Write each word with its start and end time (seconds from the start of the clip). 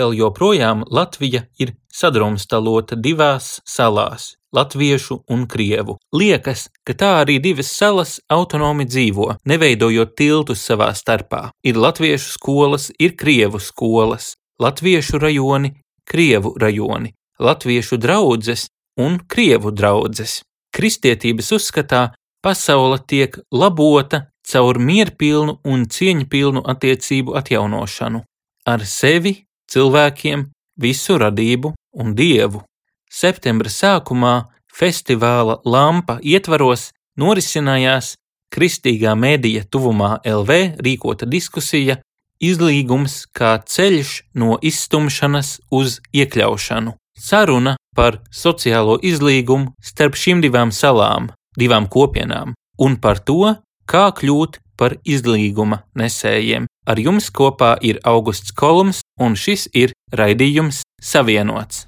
vēl 0.00 0.16
joprojām 0.16 0.84
Latvija 0.88 1.44
ir 1.60 1.74
sadrumstalota 1.92 2.96
divās 2.96 3.60
salās- 3.68 4.36
latviešu 4.56 5.20
un 5.28 5.46
krievu. 5.46 5.96
Liekas, 6.14 6.68
ka 6.84 6.92
tā 6.94 7.10
arī 7.22 7.40
divas 7.40 7.70
salas 7.76 8.20
autonomi 8.28 8.84
dzīvo, 8.86 9.36
neveidojot 9.44 10.16
tiltus 10.16 10.64
savā 10.68 10.90
starpā. 10.94 11.50
Ir 11.64 11.74
latviešu 11.74 12.30
skolas, 12.36 12.90
ir 12.98 13.10
krievu 13.16 13.60
skolas, 13.60 14.34
latviešu 14.60 15.18
rajoni, 15.18 15.70
krievu 16.04 16.54
rajoni, 16.58 17.14
latviešu 17.38 17.96
draudzes 17.96 18.68
un 18.98 19.18
krievu 19.28 19.70
draudzes. 19.70 20.42
Kristietības 20.72 21.52
uzskatā 21.52 22.12
pasaule 22.42 22.98
tiek 23.06 23.38
labota 23.52 24.26
caur 24.50 24.78
mierpilnu 24.78 25.60
un 25.64 25.86
cieņpilnu 25.86 26.62
attiecību 26.72 27.36
atjaunošanu 27.36 28.22
ar 28.66 28.84
sevi, 28.86 29.34
cilvēkiem, 29.72 30.48
visu 30.80 31.18
radību 31.20 31.74
un 32.00 32.14
dievu. 32.14 32.62
Septembra 33.10 33.70
sākumā 33.70 34.34
festivāla 34.74 35.60
Lampa 35.64 36.18
ietvaros 36.22 36.90
norisinājās 37.18 38.14
Kristīgā 38.50 39.14
mēdīja 39.14 39.66
tuvumā 39.70 40.18
LV 40.26 40.82
rīkota 40.82 41.26
diskusija 41.26 42.00
Izlīgums 42.40 43.26
kā 43.36 43.58
ceļš 43.68 44.10
no 44.40 44.56
izstumšanas 44.64 45.58
uz 45.76 45.98
iekļaušanu. 46.16 46.94
Saruna 47.20 47.74
par 47.96 48.22
sociālo 48.32 48.96
izlīgumu 49.04 49.74
starp 49.84 50.16
šīm 50.16 50.40
divām 50.40 50.72
salām, 50.72 51.28
divām 51.60 51.88
kopienām, 51.92 52.54
un 52.80 52.96
par 52.96 53.20
to, 53.20 53.56
kā 53.84 54.06
kļūt 54.16 54.56
par 54.80 54.96
izlīguma 55.04 55.82
nesējiem. 56.00 56.64
Ar 56.88 56.98
jums 56.98 57.28
kopā 57.28 57.74
ir 57.84 58.00
Augusts 58.08 58.56
Kolums, 58.56 58.99
un 59.20 59.36
šis 59.36 59.68
ir 59.76 59.94
raidījums 60.16 60.82
Savienots. 61.00 61.86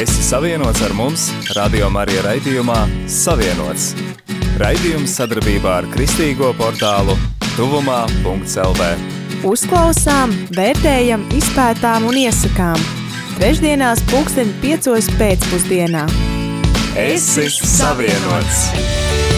Esi 0.00 0.22
savienots 0.22 0.80
ar 0.86 0.92
mums, 0.94 1.26
Radio 1.56 1.90
Marija 1.90 2.22
raidījumā 2.28 2.78
Savienots. 3.10 3.90
Raidījums 4.60 5.16
sadarbībā 5.18 5.80
ar 5.80 5.88
Kristīgo 5.90 6.52
portālu 6.56 7.16
Tuvumā.CLV. 7.56 8.86
Uzklausām, 9.50 10.32
vērtējam, 10.54 11.26
izpētām 11.34 12.06
un 12.06 12.20
iesakām. 12.22 12.78
Trešdienās, 13.40 14.04
pulksten 14.12 14.54
piecos 14.62 15.10
pēcpusdienā. 15.18 16.06
Esi 17.00 17.48
savienots! 17.50 19.29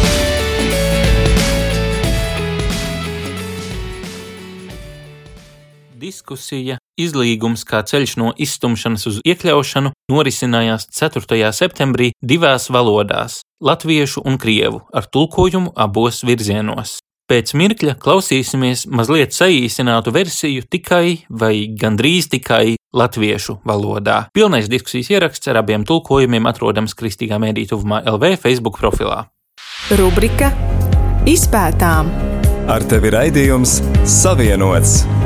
Diskusija 6.03 6.81
Izlīgums 6.99 7.63
kā 7.69 7.79
ceļš 7.87 8.17
no 8.19 8.33
izstumšanas 8.35 9.05
uz 9.07 9.21
iekļaušanu 9.23 9.93
norisinājās 10.11 10.89
4. 10.97 11.53
septembrī 11.55 12.11
divās 12.19 12.67
valodās- 12.75 13.41
latviešu 13.69 14.25
un 14.27 14.39
krievu, 14.39 14.83
ar 14.93 15.07
tulkojumu 15.07 15.73
abos 15.77 16.25
virzienos. 16.27 16.99
Pēc 17.31 17.55
mirkļa 17.55 17.95
klausīsimies 18.03 18.89
mazliet 18.91 19.31
saīsinātu 19.31 20.13
versiju 20.13 20.67
tikai 20.67 21.23
vai 21.31 21.69
gandrīz 21.71 22.29
tikai 22.35 22.75
latviešu 22.93 23.61
valodā. 23.65 24.27
Pilnais 24.35 24.69
diskusijas 24.69 25.09
ieraksts 25.09 25.49
ar 25.49 25.63
abiem 25.63 25.85
tulkojumiem 25.85 26.45
atrodams 26.47 26.95
Kristīgā 26.95 27.39
mēdī 27.39 27.69
tuvumā 27.69 28.03
LV 28.05 28.37
Facebook 28.43 28.79
profilā. 28.79 29.27
Rubrika 29.91 30.51
Izpētām! 31.25 32.11
Ar 32.67 32.83
tevi 32.83 33.11
raidījums 33.11 33.81
Savienots! 34.05 35.22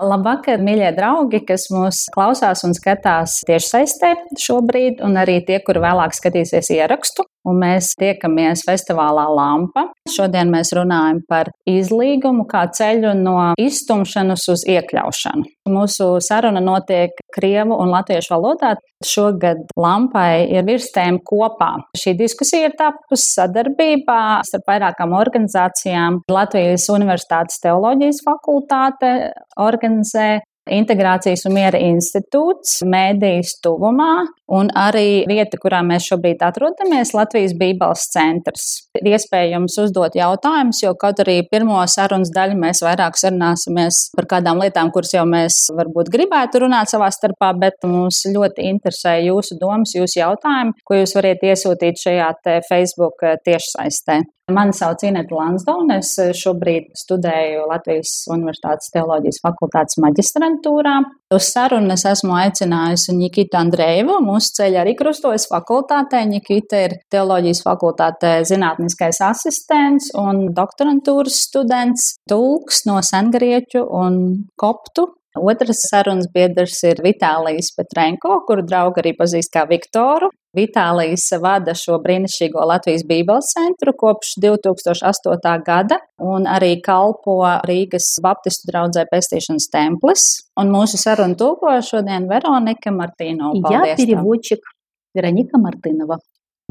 Labvakar, 0.00 0.62
mīļie 0.64 0.90
draugi, 0.96 1.42
kas 1.44 1.66
mūs 1.72 2.06
klausās 2.14 2.64
un 2.64 2.72
skatās 2.76 3.40
tieši 3.48 3.68
saistē 3.68 4.12
šobrīd, 4.40 5.02
un 5.04 5.18
arī 5.20 5.40
tie, 5.44 5.58
kuri 5.64 5.82
vēlāk 5.84 6.16
skatīsies 6.16 6.72
ierakstu. 6.72 7.26
Un 7.48 7.56
mēs 7.62 7.94
tiekamies 8.00 8.66
festivālā 8.68 9.24
Lampa. 9.32 9.86
Šodien 10.08 10.50
mēs 10.52 10.74
runājam 10.76 11.22
par 11.28 11.52
izlīgumu 11.68 12.44
kā 12.48 12.66
ceļu 12.76 13.14
no 13.16 13.36
iztumšanas 13.60 14.44
uz 14.52 14.64
iekļaušanu. 14.68 15.48
Mūsu 15.72 16.10
saruna 16.24 16.60
notiek 16.64 17.19
krievu 17.34 17.78
un 17.80 17.92
latviešu 17.94 18.34
valodā. 18.34 18.74
Šogad 19.06 19.62
Lampai 19.80 20.44
ir 20.52 20.66
virstēm 20.66 21.22
kopā. 21.24 21.70
Šī 21.96 22.14
diskusija 22.18 22.68
ir 22.68 22.76
tapusi 22.76 23.30
sadarbībā 23.36 24.20
starp 24.48 24.68
vairākām 24.68 25.16
organizācijām. 25.16 26.20
Latvijas 26.30 26.88
Universitātes 26.92 27.62
teoloģijas 27.64 28.20
fakultāte 28.26 29.14
organizē 29.60 30.28
Integrācijas 30.70 31.46
un 31.48 31.56
miera 31.56 31.78
institūts, 31.82 32.80
mēdīs 32.86 33.56
tuvumā 33.64 34.12
un 34.50 34.70
arī 34.76 35.24
vieta, 35.30 35.58
kurā 35.60 35.80
mēs 35.86 36.08
šobrīd 36.10 36.42
atrodamies, 36.46 37.12
Latvijas 37.14 37.54
Bībeles 37.58 38.06
centrs. 38.12 38.66
Ir 38.98 39.12
iespējams 39.12 39.78
uzdot 39.84 40.16
jautājumus, 40.18 40.82
jo 40.84 40.94
kaut 40.98 41.22
arī 41.22 41.40
pirmo 41.50 41.78
sarunas 41.90 42.32
daļu 42.34 42.58
mēs 42.60 42.82
vairāk 42.86 43.18
sarunāsimies 43.20 44.02
par 44.16 44.28
kādām 44.34 44.62
lietām, 44.62 44.90
kuras 44.94 45.14
jau 45.14 45.26
mēs 45.28 45.62
varbūt 45.76 46.10
gribētu 46.14 46.64
runāt 46.64 46.90
savā 46.92 47.10
starpā, 47.14 47.52
bet 47.60 47.78
mums 47.86 48.24
ļoti 48.30 48.66
interesē 48.72 49.18
jūsu 49.26 49.58
domas, 49.60 49.94
jūsu 49.98 50.22
jautājumi, 50.22 50.76
ko 50.86 51.00
jūs 51.02 51.16
variet 51.18 51.46
iesūtīt 51.52 52.02
šajā 52.02 52.34
Facebook 52.68 53.24
tiešsaistē. 53.46 54.22
Mani 54.54 54.74
sauc 54.76 55.04
Inēta 55.06 55.36
Lansdona. 55.36 56.00
Es 56.00 56.14
šobrīd 56.40 56.90
studēju 56.98 57.66
Latvijas 57.70 58.12
Universitātes 58.32 58.92
teoloģijas 58.94 59.40
fakultātes 59.44 60.00
maģistrantūrā. 60.02 60.96
Uz 61.34 61.46
sarunu 61.52 61.94
es 61.94 62.04
esmu 62.10 62.34
aicinājusi 62.34 63.14
Nikitu 63.18 63.58
Andrejevu. 63.60 64.18
Mūsu 64.24 64.56
ceļi 64.58 64.80
arī 64.82 64.96
krustojas 64.98 65.46
fakultātē. 65.50 66.24
Nikita 66.30 66.84
ir 66.88 66.96
teoloģijas 67.12 67.62
fakultātē 67.66 68.34
zinātniskais 68.50 69.22
asistents 69.28 70.10
un 70.18 70.48
doktorantūras 70.56 71.38
students, 71.46 72.16
tulks 72.30 72.84
no 72.90 72.98
sengrieķu 73.06 73.86
un 74.02 74.20
koptu 74.60 75.10
Otrs 75.35 75.81
sarunas 75.89 76.29
biedrs 76.31 76.77
ir 76.87 77.01
Vitālijas 77.03 77.73
Petrenko, 77.75 78.37
kuru 78.47 78.63
draugu 78.63 79.01
arī 79.01 79.11
pazīst 79.17 79.51
kā 79.51 79.65
Viktoru. 79.67 80.29
Vitālijas 80.55 81.25
vada 81.43 81.73
šo 81.75 81.97
brīnišķīgo 82.03 82.63
Latvijas 82.69 83.03
Bībeles 83.09 83.49
centru 83.51 83.91
kopš 83.99 84.37
2008. 84.45 85.57
gada 85.65 85.97
un 86.23 86.47
arī 86.47 86.77
kalpo 86.85 87.41
Rīgas 87.67 88.07
Baptistu 88.23 88.71
draudzē 88.71 89.03
pestīšanas 89.11 89.67
templis. 89.73 90.23
Un 90.55 90.71
mūsu 90.71 91.01
sarunu 91.01 91.35
tulko 91.35 91.75
šodien 91.83 92.29
Veronika 92.31 92.95
Martīno. 92.95 93.51
Я 93.71 93.95
переводчик 93.97 94.63
Вероника 95.13 95.59
Мартынова. 95.59 96.19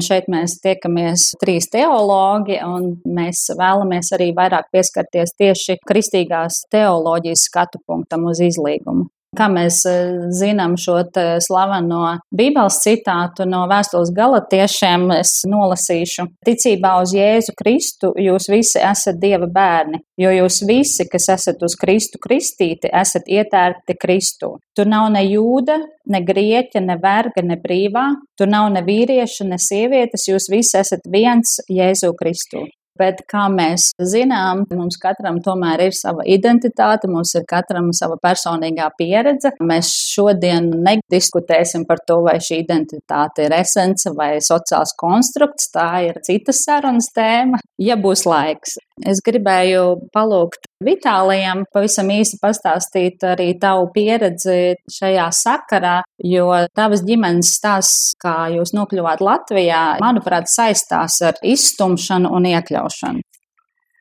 Šeit 0.04 0.28
mēs 0.32 0.58
tiekamies 0.64 1.30
trīs 1.40 1.68
teologi, 1.72 2.58
un 2.64 2.94
mēs 3.04 3.46
vēlamies 3.58 4.12
arī 4.16 4.30
vairāk 4.36 4.70
pieskarties 4.74 5.36
tieši 5.38 5.78
kristīgās 5.86 6.64
teoloģijas 6.72 7.46
skatu 7.50 7.82
punktam 7.86 8.28
uz 8.30 8.42
izlīgumu. 8.44 9.08
Kā 9.38 9.46
mēs 9.46 9.76
eh, 9.86 10.16
zinām 10.34 10.72
šo 10.80 10.96
slaveno 11.44 12.16
Bībeles 12.34 12.80
citātu 12.82 13.44
no 13.46 13.60
vēstules 13.70 14.10
galatiešiem, 14.16 15.04
es 15.14 15.36
nolasīšu. 15.46 16.26
Ticībā 16.46 16.96
uz 17.02 17.14
Jēzu 17.14 17.54
Kristu 17.58 18.10
jūs 18.18 18.48
visi 18.50 18.82
esat 18.82 19.20
Dieva 19.22 19.46
bērni, 19.46 20.02
jo 20.18 20.32
jūs 20.34 20.64
visi, 20.66 21.06
kas 21.06 21.28
esat 21.36 21.62
uz 21.62 21.78
Kristu 21.78 22.18
kristīti, 22.22 22.90
esat 22.90 23.30
ietērti 23.30 23.94
Kristu. 24.02 24.56
Tur 24.74 24.90
nav 24.90 25.06
ne 25.14 25.22
jūda, 25.28 25.78
ne 26.10 26.22
grieķa, 26.26 26.82
ne 26.82 26.98
verga, 26.98 27.46
ne 27.46 27.60
brīvā, 27.60 28.08
tur 28.34 28.50
nav 28.50 28.66
ne 28.74 28.82
vīrieša, 28.82 29.46
ne 29.46 29.62
sievietes, 29.62 30.26
jūs 30.26 30.50
visi 30.50 30.74
esat 30.82 31.06
viens 31.06 31.60
Jēzu 31.70 32.16
Kristu. 32.18 32.66
Bet, 33.00 33.22
kā 33.30 33.46
mēs 33.52 33.90
zinām, 34.12 34.64
mums 34.76 34.98
katram 35.00 35.40
tomēr 35.44 35.86
ir 35.86 35.96
sava 35.96 36.26
identitāte, 36.28 37.08
mums 37.10 37.32
ir 37.38 37.46
katram 37.48 37.90
sava 37.96 38.18
personīgā 38.22 38.90
pieredze. 38.98 39.54
Mēs 39.64 39.92
šodien 40.14 40.70
nediskutēsim 40.84 41.86
par 41.88 42.02
to, 42.06 42.20
vai 42.26 42.38
šī 42.42 42.62
identitāte 42.64 43.46
ir 43.46 43.56
esence 43.56 44.12
vai 44.16 44.32
sociāls 44.44 44.94
konstrukts. 45.00 45.70
Tā 45.74 45.88
ir 46.08 46.20
citas 46.26 46.64
sarunas 46.66 47.10
tēma, 47.16 47.62
ja 47.80 47.98
būs 48.00 48.26
laiks. 48.28 48.78
Es 49.08 49.22
gribēju 49.24 50.10
palūgt 50.14 50.69
Vitālijam 50.83 51.63
pavisam 51.73 52.09
īsi 52.11 52.39
pastāstīt 52.41 53.23
arī 53.23 53.53
tavu 53.59 53.87
pieredzi 53.95 54.75
šajā 54.91 55.29
sakarā, 55.33 56.01
jo 56.19 56.49
tavas 56.75 57.03
ģimenes 57.07 57.53
stāsts, 57.57 58.11
kā 58.21 58.51
jūs 58.55 58.75
nokļuvāt 58.75 59.23
Latvijā, 59.23 59.83
manuprāt, 60.03 60.51
saistās 60.51 61.21
ar 61.23 61.39
izstumšanu 61.43 62.31
un 62.35 62.51
iekļaušanu. 62.51 63.23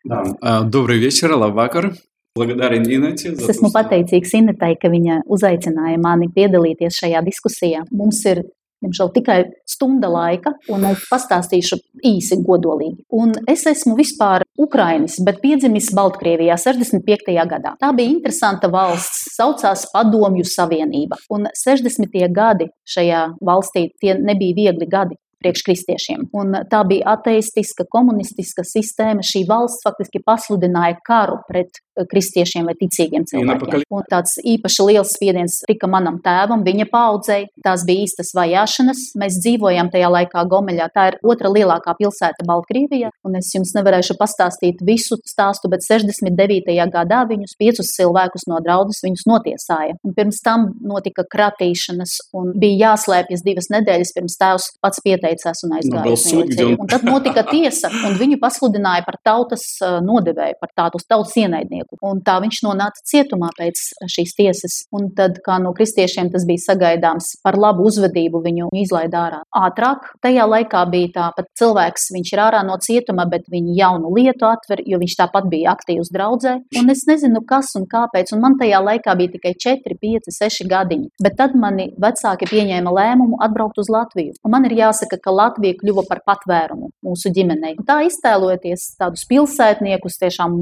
Да. 0.04 0.20
Добрый 0.64 0.98
вечер, 0.98 1.30
labvakar. 1.32 1.94
Благодарен 2.36 2.82
Инете. 2.90 3.30
Es 3.30 3.46
esmu 3.52 3.68
pateicīgs 3.70 4.32
Inetai, 4.34 4.72
ka 4.74 4.88
viņa 4.90 5.20
uzaicināja 5.30 6.00
mani 6.02 6.26
piedalīties 6.34 6.96
šajā 6.98 7.20
diskusijā. 7.22 7.84
Mums 7.94 8.24
ir 8.26 8.40
Diemžēl 8.83 9.11
tikai 9.15 9.37
stunda 9.67 10.07
laika, 10.11 10.53
un 10.71 10.85
es 10.87 11.03
pastāstīšu 11.11 11.79
īsi 12.07 12.39
godolīgi. 12.47 13.03
Un 13.11 13.33
es 13.51 13.65
esmu 13.67 13.97
vispār 13.99 14.45
Ukrainis, 14.59 15.19
bet 15.25 15.41
piedzimis 15.43 15.91
Baltkrievijā 15.95 16.55
65. 16.59 17.33
gadā. 17.51 17.75
Tā 17.81 17.91
bija 17.95 18.13
interesanta 18.13 18.71
valsts, 18.71 19.33
saucās 19.35 19.87
Padomju 19.93 20.47
Savienība. 20.47 21.19
Un 21.35 21.49
60. 21.51 22.15
gadi 22.35 22.69
šajā 22.87 23.25
valstī 23.43 23.89
tie 23.99 24.15
nebija 24.15 24.55
viegli 24.63 24.87
gadi 24.89 25.19
priekškristiešiem. 25.43 26.29
Un 26.35 26.55
tā 26.71 26.81
bija 26.87 27.15
ateistiska, 27.15 27.85
komunistiska 27.91 28.65
sistēma. 28.67 29.23
Šī 29.25 29.45
valsts 29.49 29.85
faktiski 29.85 30.21
pasludināja 30.25 30.99
karu 31.05 31.39
pret 31.47 31.79
kristiešiem 32.09 32.67
vai 32.69 32.75
ticīgiem 32.79 33.25
cilvēkiem. 33.29 33.85
Un 33.89 34.05
tāds 34.09 34.37
īpaši 34.43 34.85
liels 34.87 35.13
spiediens 35.15 35.59
tika 35.67 35.89
manam 35.91 36.19
tēvam, 36.23 36.63
viņa 36.65 36.87
paudzei. 36.91 37.47
Tās 37.65 37.85
bija 37.87 38.05
īstas 38.05 38.31
vajāšanas. 38.37 39.03
Mēs 39.19 39.39
dzīvojam 39.43 39.91
tajā 39.93 40.11
laikā 40.13 40.43
Gomeļā. 40.51 40.89
Tā 40.95 41.07
ir 41.11 41.19
otra 41.23 41.51
lielākā 41.53 41.95
pilsēta 41.99 42.45
Baltkrievijā. 42.47 43.11
Un 43.27 43.39
es 43.39 43.51
jums 43.55 43.73
nevarēšu 43.77 44.15
pastāstīt 44.19 44.83
visu 44.85 45.19
stāstu, 45.27 45.71
bet 45.71 45.85
69. 45.85 46.75
gadā 46.93 47.23
viņus 47.29 47.57
piecus 47.59 47.93
cilvēkus 47.97 48.47
no 48.51 48.61
draudzes 48.63 49.03
viņus 49.05 49.25
notiesāja. 49.29 49.97
Un 50.05 50.15
pirms 50.17 50.41
tam 50.45 50.69
notika 50.85 51.25
kratīšanas 51.29 52.15
un 52.37 52.53
bija 52.59 52.89
jāslēpjas 52.89 53.43
divas 53.45 53.69
nedēļas 53.73 54.13
pirms 54.15 54.37
tēvs 54.39 54.69
pats 54.83 55.03
pieteicās 55.05 55.63
un 55.67 55.75
aizgāja 55.79 56.15
uz 56.15 56.25
miliciju. 56.33 56.77
Un 56.79 56.89
tad 56.91 57.05
notika 57.07 57.43
tiesa 57.49 57.91
un 58.07 58.17
viņu 58.19 58.39
pasludināja 58.41 59.05
par 59.07 59.19
tautas 59.25 59.65
nodevēju, 60.05 60.59
par 60.61 60.73
tādu 60.75 61.01
tautas 61.09 61.35
ienaidnieku 61.39 61.88
cilvēku. 61.89 61.97
Un 62.01 62.21
tā 62.23 62.39
viņš 62.41 62.61
nonāca 62.63 63.01
cietumā 63.05 63.49
pēc 63.57 63.75
šīs 64.07 64.35
tiesas. 64.35 64.85
Un 64.91 65.11
tad, 65.15 65.39
kā 65.43 65.59
no 65.59 65.73
kristiešiem 65.73 66.31
tas 66.31 66.45
bija 66.45 66.73
sagaidāms, 66.73 67.41
par 67.43 67.57
labu 67.57 67.85
uzvedību 67.85 68.41
viņu 68.43 68.69
izlaida 68.73 69.25
ārā. 69.25 69.41
Ātrāk 69.53 70.13
tajā 70.21 70.45
laikā 70.45 70.85
bija 70.89 71.09
tā, 71.13 71.31
pat 71.35 71.47
cilvēks, 71.59 72.11
viņš 72.13 72.33
ir 72.33 72.39
ārā 72.39 72.63
no 72.65 72.77
cietuma, 72.79 73.25
bet 73.25 73.47
viņi 73.49 73.77
jaunu 73.77 74.13
lietu 74.15 74.45
atver, 74.45 74.81
jo 74.85 74.99
viņš 74.99 75.15
tāpat 75.19 75.49
bija 75.49 75.73
aktīvs 75.73 76.11
draudzē. 76.11 76.59
Un 76.79 76.89
es 76.89 77.05
nezinu, 77.07 77.41
kas 77.45 77.73
un 77.75 77.85
kāpēc, 77.89 78.33
un 78.33 78.41
man 78.41 78.57
tajā 78.59 78.79
laikā 78.81 79.15
bija 79.17 79.35
tikai 79.35 79.55
4, 79.57 79.97
5, 79.99 80.31
6 80.33 80.69
gadiņi. 80.69 81.09
Bet 81.21 81.37
tad 81.37 81.55
mani 81.55 81.91
vecāki 81.99 82.49
pieņēma 82.49 82.93
lēmumu 82.93 83.39
atbraukt 83.43 83.79
uz 83.81 83.89
Latviju. 83.89 84.35
Un 84.43 84.53
man 84.53 84.65
ir 84.69 84.77
jāsaka, 84.77 85.19
ka 85.21 85.33
Latvija 85.33 85.77
kļuva 85.79 86.05
par 86.09 86.23
patvērumu 86.27 86.91
mūsu 87.05 87.31
ģimenei. 87.33 87.75
Un 87.79 87.87
tā 87.87 87.99
iztēloties 88.07 88.93
tādus 88.99 89.25
pilsētniekus, 89.29 90.19
tiešām 90.21 90.55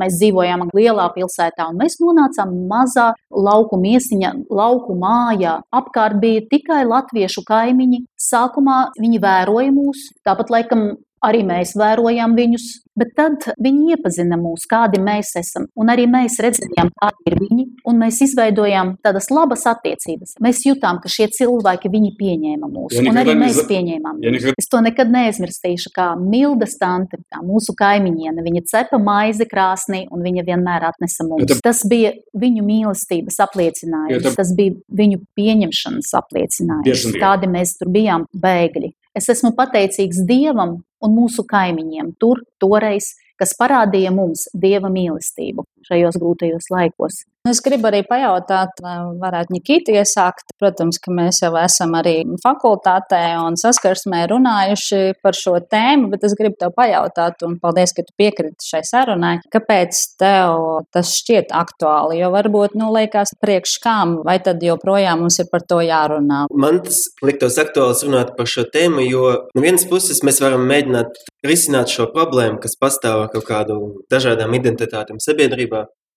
mēs 0.00 0.18
dzīvojām 0.20 0.69
lielā 0.76 1.08
pilsētā, 1.14 1.68
un 1.70 1.78
mēs 1.80 1.98
nonācām 2.02 2.54
mazā 2.70 3.10
lauku 3.30 3.78
miesiņa, 3.80 4.32
lauku 4.50 4.96
mājā. 4.98 5.58
Apkārt 5.74 6.20
bija 6.22 6.46
tikai 6.50 6.82
latviešu 6.88 7.44
kaimiņi. 7.48 8.04
Sākumā 8.20 8.80
viņi 9.00 9.22
vēroja 9.22 9.74
mūs, 9.74 10.10
tāpat 10.26 10.52
laikam 10.54 10.90
Arī 11.20 11.42
mēs 11.44 11.74
vērojām 11.76 12.32
viņus, 12.32 12.66
bet 12.96 13.10
tad 13.16 13.44
viņi 13.60 13.94
iepazina 13.94 14.38
mūs, 14.40 14.62
kādi 14.68 15.00
mēs 15.04 15.34
esam. 15.36 15.66
Un 15.76 15.90
arī 15.92 16.06
mēs 16.08 16.38
redzējām, 16.40 16.88
kādi 16.96 17.28
ir 17.28 17.34
viņi, 17.42 17.64
un 17.90 17.98
mēs 18.00 18.22
izveidojām 18.24 18.94
tādas 19.04 19.28
labas 19.32 19.66
attiecības. 19.68 20.38
Mēs 20.40 20.62
jutām, 20.64 20.96
ka 21.02 21.12
šie 21.12 21.26
cilvēki 21.36 21.90
viņi 21.92 22.14
pieņēma 22.16 22.70
mūs, 22.72 22.96
ja 22.96 23.12
un 23.12 23.20
arī 23.20 23.34
mēs 23.36 23.60
pieņēmām 23.68 24.22
ja 24.24 24.32
viņus. 24.32 24.56
Es 24.60 24.70
to 24.72 24.80
nekad 24.84 25.12
neaizmirstīšu, 25.12 25.92
kā 25.96 26.06
Milda 26.20 26.68
Stante, 26.70 27.20
tā 27.28 27.42
mūsu 27.44 27.76
kaimiņiene. 27.76 28.44
Viņa 28.46 28.64
cepa 28.72 29.00
maizi 29.02 29.44
krāsnī, 29.50 30.06
un 30.08 30.24
viņa 30.24 30.46
vienmēr 30.48 30.88
atnesa 30.88 31.28
mums. 31.28 31.52
Ja 31.52 31.60
tas 31.68 31.82
bija 31.88 32.14
viņu 32.32 32.64
mīlestības 32.64 33.36
apliecinājums, 33.44 34.24
ja 34.24 34.34
tas 34.40 34.54
bija 34.56 34.78
viņu 35.02 35.20
pieņemšanas 35.36 36.14
apliecinājums. 36.22 37.06
Tādi 37.20 37.52
mēs 37.52 37.76
tur 37.76 37.92
bijām 37.92 38.24
bēgļi. 38.32 38.94
Es 39.16 39.26
esmu 39.32 39.50
pateicīgs 39.58 40.22
Dievam 40.26 40.76
un 41.02 41.14
mūsu 41.16 41.42
kaimiņiem 41.50 42.12
tur, 42.22 42.44
toreiz, 42.62 43.10
kas 43.40 43.56
parādīja 43.58 44.12
mums 44.14 44.46
Dieva 44.54 44.90
mīlestību 44.92 45.64
šajos 45.88 46.18
grūtajos 46.20 46.72
laikos. 46.74 47.24
Es 47.48 47.62
gribu 47.64 47.88
arī 47.88 48.02
pajautāt, 48.04 48.82
vai 48.84 48.98
varētu 49.16 49.54
Nikīti 49.54 49.94
iesākt. 49.96 50.52
Protams, 50.60 50.98
ka 51.00 51.08
mēs 51.16 51.38
jau 51.40 51.54
esam 51.56 51.94
arī 51.96 52.18
fakultātē 52.42 53.22
un 53.40 53.56
saskarsmē 53.56 54.26
runājuši 54.28 55.14
par 55.24 55.38
šo 55.38 55.54
tēmu, 55.64 56.10
bet 56.12 56.26
es 56.28 56.34
gribu 56.36 56.58
tev 56.60 56.74
pajautāt, 56.76 57.40
un 57.48 57.56
paldies, 57.62 57.94
ka 57.96 58.04
tu 58.04 58.12
piekriti 58.20 58.68
šai 58.68 58.82
sarunai. 58.84 59.32
Kāpēc 59.56 60.02
tev 60.20 60.84
tas 60.92 61.14
šķiet 61.16 61.54
aktuāli? 61.56 62.20
Jo 62.20 62.28
varbūt, 62.36 62.76
nu, 62.76 62.90
liekas, 62.92 63.32
priekš 63.40 63.78
kām, 63.86 64.18
vai 64.26 64.36
tad 64.44 64.60
joprojām 64.60 65.24
mums 65.24 65.40
ir 65.40 65.48
par 65.48 65.64
to 65.64 65.80
jārunā? 65.80 66.44
Man 66.52 66.82
tas 66.84 67.06
liktos 67.24 67.56
aktuāls 67.62 68.04
runāt 68.04 68.36
par 68.36 68.52
šo 68.52 68.66
tēmu, 68.68 69.00
jo 69.08 69.24
no 69.56 69.64
vienas 69.64 69.88
puses 69.88 70.20
mēs 70.28 70.44
varam 70.44 70.68
mēģināt 70.68 71.24
risināt 71.48 71.88
šo 71.88 72.04
problēmu, 72.12 72.60
kas 72.60 72.76
pastāv 72.76 73.24
ar 73.24 73.32
kaut 73.32 73.48
kādu 73.48 73.76
dažādām 74.12 74.52
identitātēm 74.60 75.24
sabiedrībā. 75.24 75.69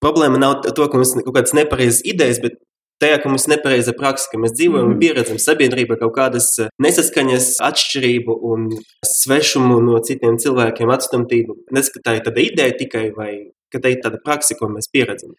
Problēma 0.03 0.39
nav 0.41 0.61
to, 0.65 0.85
ka 0.91 0.99
mums 0.99 1.13
ir 1.15 1.23
kaut 1.23 1.37
kādas 1.37 1.55
nepareizas 1.55 2.01
idejas, 2.07 2.41
bet 2.43 2.57
tajā, 3.03 3.19
ka 3.23 3.31
mums 3.31 3.47
ir 3.47 3.53
nepareiza 3.55 3.93
praksa, 3.97 4.29
ka 4.31 4.39
mēs 4.41 4.55
dzīvojam 4.57 4.89
mm. 4.89 4.95
un 4.95 5.01
pieredzam 5.01 5.39
sabiedrībā 5.41 5.97
kaut 6.01 6.13
kādas 6.17 6.49
eh, 6.63 6.69
nesaskaņas, 6.83 7.49
atšķirību 7.69 8.37
un 8.51 8.69
svešumu 9.07 9.79
no 9.83 9.99
citiem 10.05 10.39
cilvēkiem, 10.43 10.93
atstumtību. 10.93 11.57
Neskatā, 11.75 12.05
tā 12.09 12.17
ir 12.19 12.25
tāda 12.27 12.43
ideja 12.43 12.77
tikai, 12.83 13.07
vai 13.15 13.31
ka 13.73 13.81
tā 13.83 13.95
ir 13.95 14.03
tāda 14.03 14.21
praksa, 14.23 14.57
ko 14.59 14.69
mēs 14.71 14.91
pieredzam. 14.93 15.35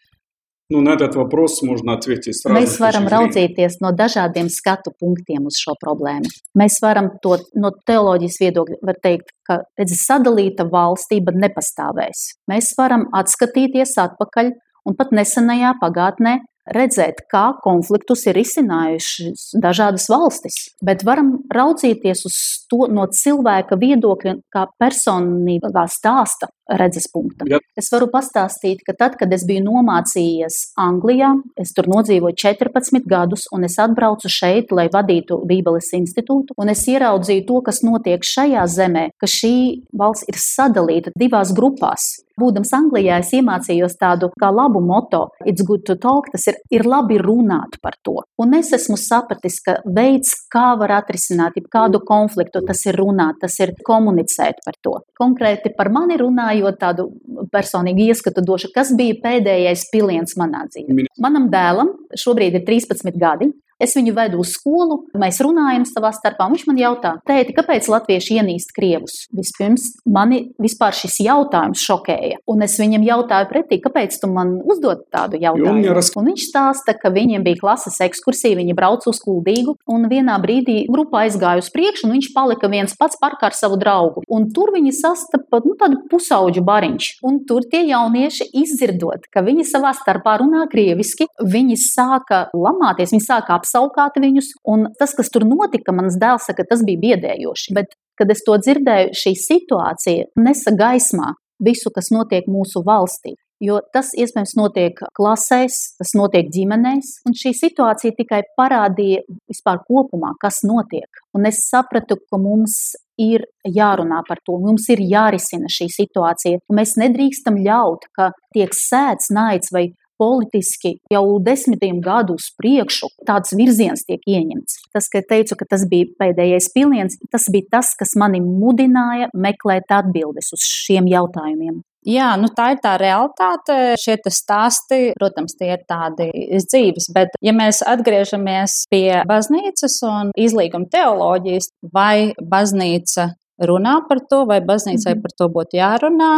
Nu, 0.70 0.80
на 0.80 0.90
этот 0.90 1.16
вопрос 1.16 1.62
можно 1.62 1.94
ответить 1.94 2.36
сразу. 2.38 2.54
Mēs 2.54 2.76
varam 2.78 3.08
raudzīties 3.10 3.80
no 3.82 3.90
dažādiem 3.90 4.46
skatu 4.46 4.92
punktiem 4.94 5.48
uz 5.50 5.58
šo 5.58 5.74
problēmu. 5.74 6.30
Mēs 6.54 6.78
varam 6.78 7.10
to 7.24 7.40
no 7.58 7.72
teoloģijas 7.74 8.38
viedokļa 8.38 8.78
var 8.86 9.00
teikt, 9.02 9.34
ka 9.42 9.64
redzi, 9.74 9.98
sadalīta 9.98 10.68
valstība 10.70 11.34
nepastāvēs. 11.34 12.22
Mēs 12.46 12.70
varam 12.78 13.08
atskatīties 13.10 13.96
atpakaļ 13.98 14.52
un 14.86 14.94
pat 14.94 15.10
nesenajā 15.10 15.74
pagātnē 15.82 16.38
redzēt, 16.70 17.24
kā 17.30 17.50
konfliktus 17.64 18.22
ir 18.30 18.38
izcinājušas 18.38 19.50
dažādas 19.62 20.06
valstis, 20.12 20.58
bet 20.84 21.02
varam 21.06 21.38
raudzīties 21.50 22.24
uz 22.28 22.38
to 22.70 22.86
no 22.92 23.08
cilvēka 23.10 23.78
viedokļa, 23.80 24.36
kā 24.54 24.66
personīgā 24.78 25.86
stāsta 25.90 26.50
redzes 26.69 27.07
punkta. 27.11 27.47
Jā. 27.49 27.59
Es 27.77 27.89
varu 27.93 28.07
pastāstīt, 28.11 28.83
ka 28.87 28.95
tad, 28.97 29.17
kad 29.19 29.33
es 29.35 29.45
biju 29.47 29.63
nomācījies 29.67 30.59
Anglijā, 30.81 31.33
es 31.61 31.73
tur 31.75 31.89
nodzīvoju 31.91 32.37
14 32.41 33.07
gadus, 33.09 33.47
un 33.55 33.67
es 33.67 33.77
atbraucu 33.81 34.31
šeit, 34.31 34.73
lai 34.75 34.87
vadītu 34.93 35.41
Bībeles 35.47 35.91
institūtu, 35.97 36.57
un 36.57 36.73
es 36.73 36.85
ieraudzīju 36.89 37.45
to, 37.47 37.61
kas 37.65 37.83
notiek 37.85 38.25
šajā 38.25 38.65
zemē, 38.77 39.09
ka 39.21 39.29
šī 39.29 39.55
valsts 39.95 40.29
ir 40.31 40.39
sadalīta 40.41 41.15
divās 41.19 41.53
grupās. 41.55 42.15
Būdams 42.35 42.73
Anglijā, 42.75 43.21
es 43.23 43.29
iemācījos 43.37 43.95
tādu 43.95 44.27
kā 44.35 44.49
labu 44.51 44.81
moto, 44.83 45.29
it's 45.47 45.63
good 45.63 45.85
to 45.87 45.95
talk, 45.95 46.27
tas 46.33 46.43
ir, 46.51 46.57
ir 46.67 46.83
labi 46.83 47.15
runāt 47.21 47.77
par 47.79 47.95
to. 48.03 48.17
Un 48.41 48.57
es 48.57 48.73
esmu 48.75 48.97
sapratis, 48.99 49.61
ka 49.63 49.77
veids, 49.87 50.33
kā 50.51 50.73
var 50.79 50.97
atrisināt 50.97 51.55
kādu 51.71 52.01
konfliktu, 52.03 52.59
tas 52.67 52.81
ir 52.89 52.99
runāt, 52.99 53.39
tas 53.39 53.55
ir 53.63 53.71
komunicēt 53.87 54.59
par 54.65 54.75
to. 54.83 54.97
Konkrēti 55.15 55.71
par 55.77 55.87
mani 55.95 56.19
runāja 56.19 56.54
runājot 56.55 56.79
tādu 56.79 57.09
personīgu 57.51 58.09
ieskatu 58.09 58.43
došu, 58.45 58.71
kas 58.73 58.93
bija 58.95 59.15
pēdējais 59.23 59.89
piliens 59.91 60.35
manā 60.37 60.65
dzīvē. 60.69 61.07
Manam 61.19 61.49
dēlam 61.51 61.91
šobrīd 62.15 62.59
ir 62.59 62.65
13 62.65 63.17
gadi. 63.19 63.51
Es 63.81 63.95
viņu 63.97 64.13
vedu 64.15 64.39
uz 64.39 64.53
skolu, 64.55 65.01
mēs 65.19 65.41
runājam 65.43 65.83
savā 65.89 66.13
starpā. 66.15 66.47
Viņš 66.51 66.63
man 66.69 66.77
jautā, 66.79 67.11
tēti, 67.27 67.55
kāpēc 67.57 67.89
latvieši 67.91 68.37
ienīst 68.39 68.71
krievus? 68.75 69.25
Vispirms 69.35 69.89
mani 70.07 70.45
vispār 70.61 70.95
šis 70.95 71.17
jautājums 71.25 71.83
šokēja. 71.83 72.39
Un 72.51 72.63
es 72.63 72.77
viņam 72.79 73.03
jautāju 73.03 73.49
pretī, 73.49 73.81
kāpēc 73.83 74.15
tu 74.21 74.29
man 74.31 74.55
uzdod 74.63 75.03
tādu 75.11 75.39
jautājumu? 75.41 75.91
Un 76.15 76.29
viņš 76.31 76.45
stāsta, 76.47 76.95
ka 76.95 77.11
viņiem 77.11 77.43
bija 77.43 77.59
klases 77.59 77.99
ekskursija, 78.05 78.55
viņi 78.61 78.77
brauca 78.77 79.11
uz 79.11 79.19
kuldīgu, 79.23 79.75
un 79.91 80.07
vienā 80.11 80.37
brīdī 80.43 80.85
grupa 80.91 81.25
aizgāja 81.25 81.59
uz 81.59 81.67
priekšu, 81.73 82.07
un 82.07 82.15
viņš 82.15 82.31
palika 82.35 82.71
viens 82.71 82.95
pats 82.95 83.19
parkā 83.19 83.49
ar 83.49 83.57
savu 83.57 83.79
draugu. 83.81 84.23
Un 84.31 84.47
tur 84.55 84.71
viņi 84.75 84.95
sastapa 84.95 85.59
nu, 85.65 85.75
tādu 85.79 85.99
pusauģu 86.11 86.63
bariņš. 86.63 87.11
Un 87.27 87.41
tur 87.49 87.67
tie 87.67 87.83
jaunieši 87.89 88.47
izdzirdot, 88.63 89.27
ka 89.33 89.43
viņi 89.43 89.67
savā 89.67 89.91
starpā 89.99 90.37
runā 90.39 90.63
krieviski, 90.71 91.27
viņi 91.43 91.79
sāka 91.81 92.45
lamāties, 92.55 93.11
viņi 93.11 93.27
sāka 93.27 93.59
apsaukāt 93.65 94.19
viņus. 94.21 94.53
Un 94.69 94.91
tas, 94.99 95.15
kas 95.17 95.31
tur 95.33 95.47
notika, 95.49 95.95
mans 95.95 96.19
dēls 96.21 96.45
saka, 96.51 96.67
tas 96.69 96.85
bija 96.85 97.01
biedējoši. 97.01 97.73
Bet, 97.75 97.97
kad 98.19 98.29
es 98.31 98.45
to 98.45 98.57
dzirdēju, 98.61 99.15
šī 99.17 99.33
situācija 99.41 100.29
nesa 100.37 100.75
gaismā 100.77 101.33
visu, 101.63 101.91
kas 101.91 102.11
notiek 102.13 102.47
mūsu 102.51 102.83
valstī. 102.85 103.35
Jo 103.63 103.79
tas 103.95 104.09
iespējams 104.19 104.51
notiek 104.59 104.97
klasēs, 105.15 105.77
tas 105.95 106.11
notiek 106.19 106.49
ģimenēs, 106.51 107.21
un 107.25 107.35
šī 107.39 107.53
situācija 107.55 108.11
tikai 108.17 108.41
parādīja 108.59 109.23
vispār 109.47 109.79
kopumā, 109.87 110.33
kas 110.41 110.59
notiek. 110.67 111.07
Un 111.33 111.47
es 111.47 111.61
sapratu, 111.69 112.17
ka 112.19 112.39
mums 112.41 112.75
ir 113.15 113.45
jārunā 113.63 114.19
par 114.27 114.41
to, 114.43 114.57
mums 114.59 114.89
ir 114.91 114.99
jārisina 114.99 115.71
šī 115.71 115.87
situācija. 115.87 116.65
Mēs 116.75 116.97
nedrīkstam 116.99 117.61
ļaut, 117.63 118.09
ka 118.11 118.33
tiek 118.51 118.75
sēts 118.75 119.31
naids 119.31 119.71
vai 119.71 119.87
politiski 120.21 120.95
jau 121.11 121.23
desmitiem 121.43 122.01
gadu 122.03 122.37
uz 122.39 122.49
priekšu 122.59 123.09
tāds 123.27 123.55
virziens 123.57 124.05
tiek 124.07 124.21
ieņemts. 124.25 124.79
Tas, 124.95 125.09
ka 125.11 125.23
teicu, 125.25 125.57
ka 125.59 125.67
tas 125.69 125.85
bija 125.89 126.11
pēdējais 126.21 126.71
piliens, 126.75 127.17
tas 127.31 127.49
bija 127.51 127.77
tas, 127.77 127.91
kas 127.99 128.15
mani 128.19 128.41
mudināja 128.43 129.31
meklēt 129.33 129.91
atbildes 129.91 130.53
uz 130.55 130.63
šiem 130.85 131.09
jautājumiem. 131.11 131.83
Jā, 132.05 132.35
nu 132.37 132.51
tā 132.53 132.67
ir 132.75 132.81
tā 132.83 132.93
realitāte. 133.01 133.95
Šie 133.97 134.19
stāsti, 134.29 135.15
protams, 135.17 135.55
tie 135.57 135.71
ir 135.73 135.85
tādi 135.89 136.27
dzīves, 136.53 137.09
bet 137.15 137.33
ja 137.41 137.53
mēs 137.55 137.81
atgriežamies 137.81 138.83
pie 138.91 139.23
baznīcas 139.25 139.97
un 140.05 140.29
izlīguma 140.37 140.85
teoloģijas, 140.93 141.71
vai 141.95 142.35
baznīca 142.37 143.31
runā 143.65 143.95
par 144.09 144.21
to, 144.29 144.43
vai 144.45 144.59
baznīcai 144.61 145.15
mhm. 145.15 145.23
par 145.25 145.33
to 145.39 145.49
būtu 145.57 145.81
jārunā, 145.81 146.31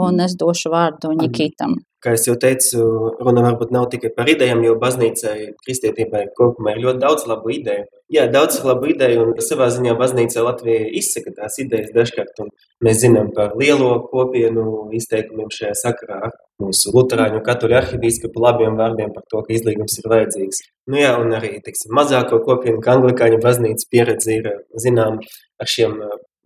un 0.00 0.22
es 0.24 0.36
došu 0.38 0.72
vārdu 0.74 1.12
Nikitam. 1.18 1.76
Kā 2.04 2.12
jau 2.20 2.34
teicu, 2.36 2.82
runa 3.24 3.40
varbūt 3.46 3.70
nav 3.72 3.86
tikai 3.92 4.10
par 4.12 4.28
idejām, 4.28 4.60
jo 4.66 4.74
baznīcai, 4.76 5.54
kristietībai 5.64 6.26
kopumā 6.36 6.74
ir 6.74 6.82
ļoti 6.84 7.00
daudz 7.00 7.24
labu 7.30 7.54
ideju. 7.54 7.86
Jā, 8.12 8.26
daudz 8.28 8.58
labu 8.66 8.90
ideju, 8.92 9.22
un 9.24 9.40
savā 9.40 9.70
ziņā 9.72 9.94
baznīca 9.96 10.44
Latvijā 10.44 10.90
izsaka 11.00 11.32
tās 11.38 11.56
idejas 11.64 11.94
dažkārt. 11.94 12.42
Mēs 12.84 13.00
zinām 13.06 13.30
par 13.32 13.54
lielo 13.56 13.94
kopienu 14.10 14.90
izteikumiem 14.98 15.48
šajā 15.56 15.72
sakarā 15.80 16.20
ar 16.28 16.36
mūsu 16.60 16.92
luterāņu 16.92 17.40
katoļu 17.46 17.80
arhibīskapu 17.80 18.44
labiem 18.44 18.76
vārdiem 18.76 19.16
par 19.16 19.24
to, 19.32 19.40
ka 19.46 19.56
izlīgums 19.56 19.96
ir 20.02 20.10
vajadzīgs. 20.12 20.60
Nu 20.92 21.00
jā, 21.00 21.16
un 21.24 21.32
arī, 21.40 21.54
teiksim, 21.64 21.96
mazāko 21.96 22.42
kopienu, 22.44 22.84
ka 22.84 22.98
anglikāņu 22.98 23.40
baznīcas 23.40 23.88
pieredze 23.88 24.36
ir, 24.42 24.52
zinām, 24.84 25.22
ar 25.56 25.72
šiem 25.72 25.96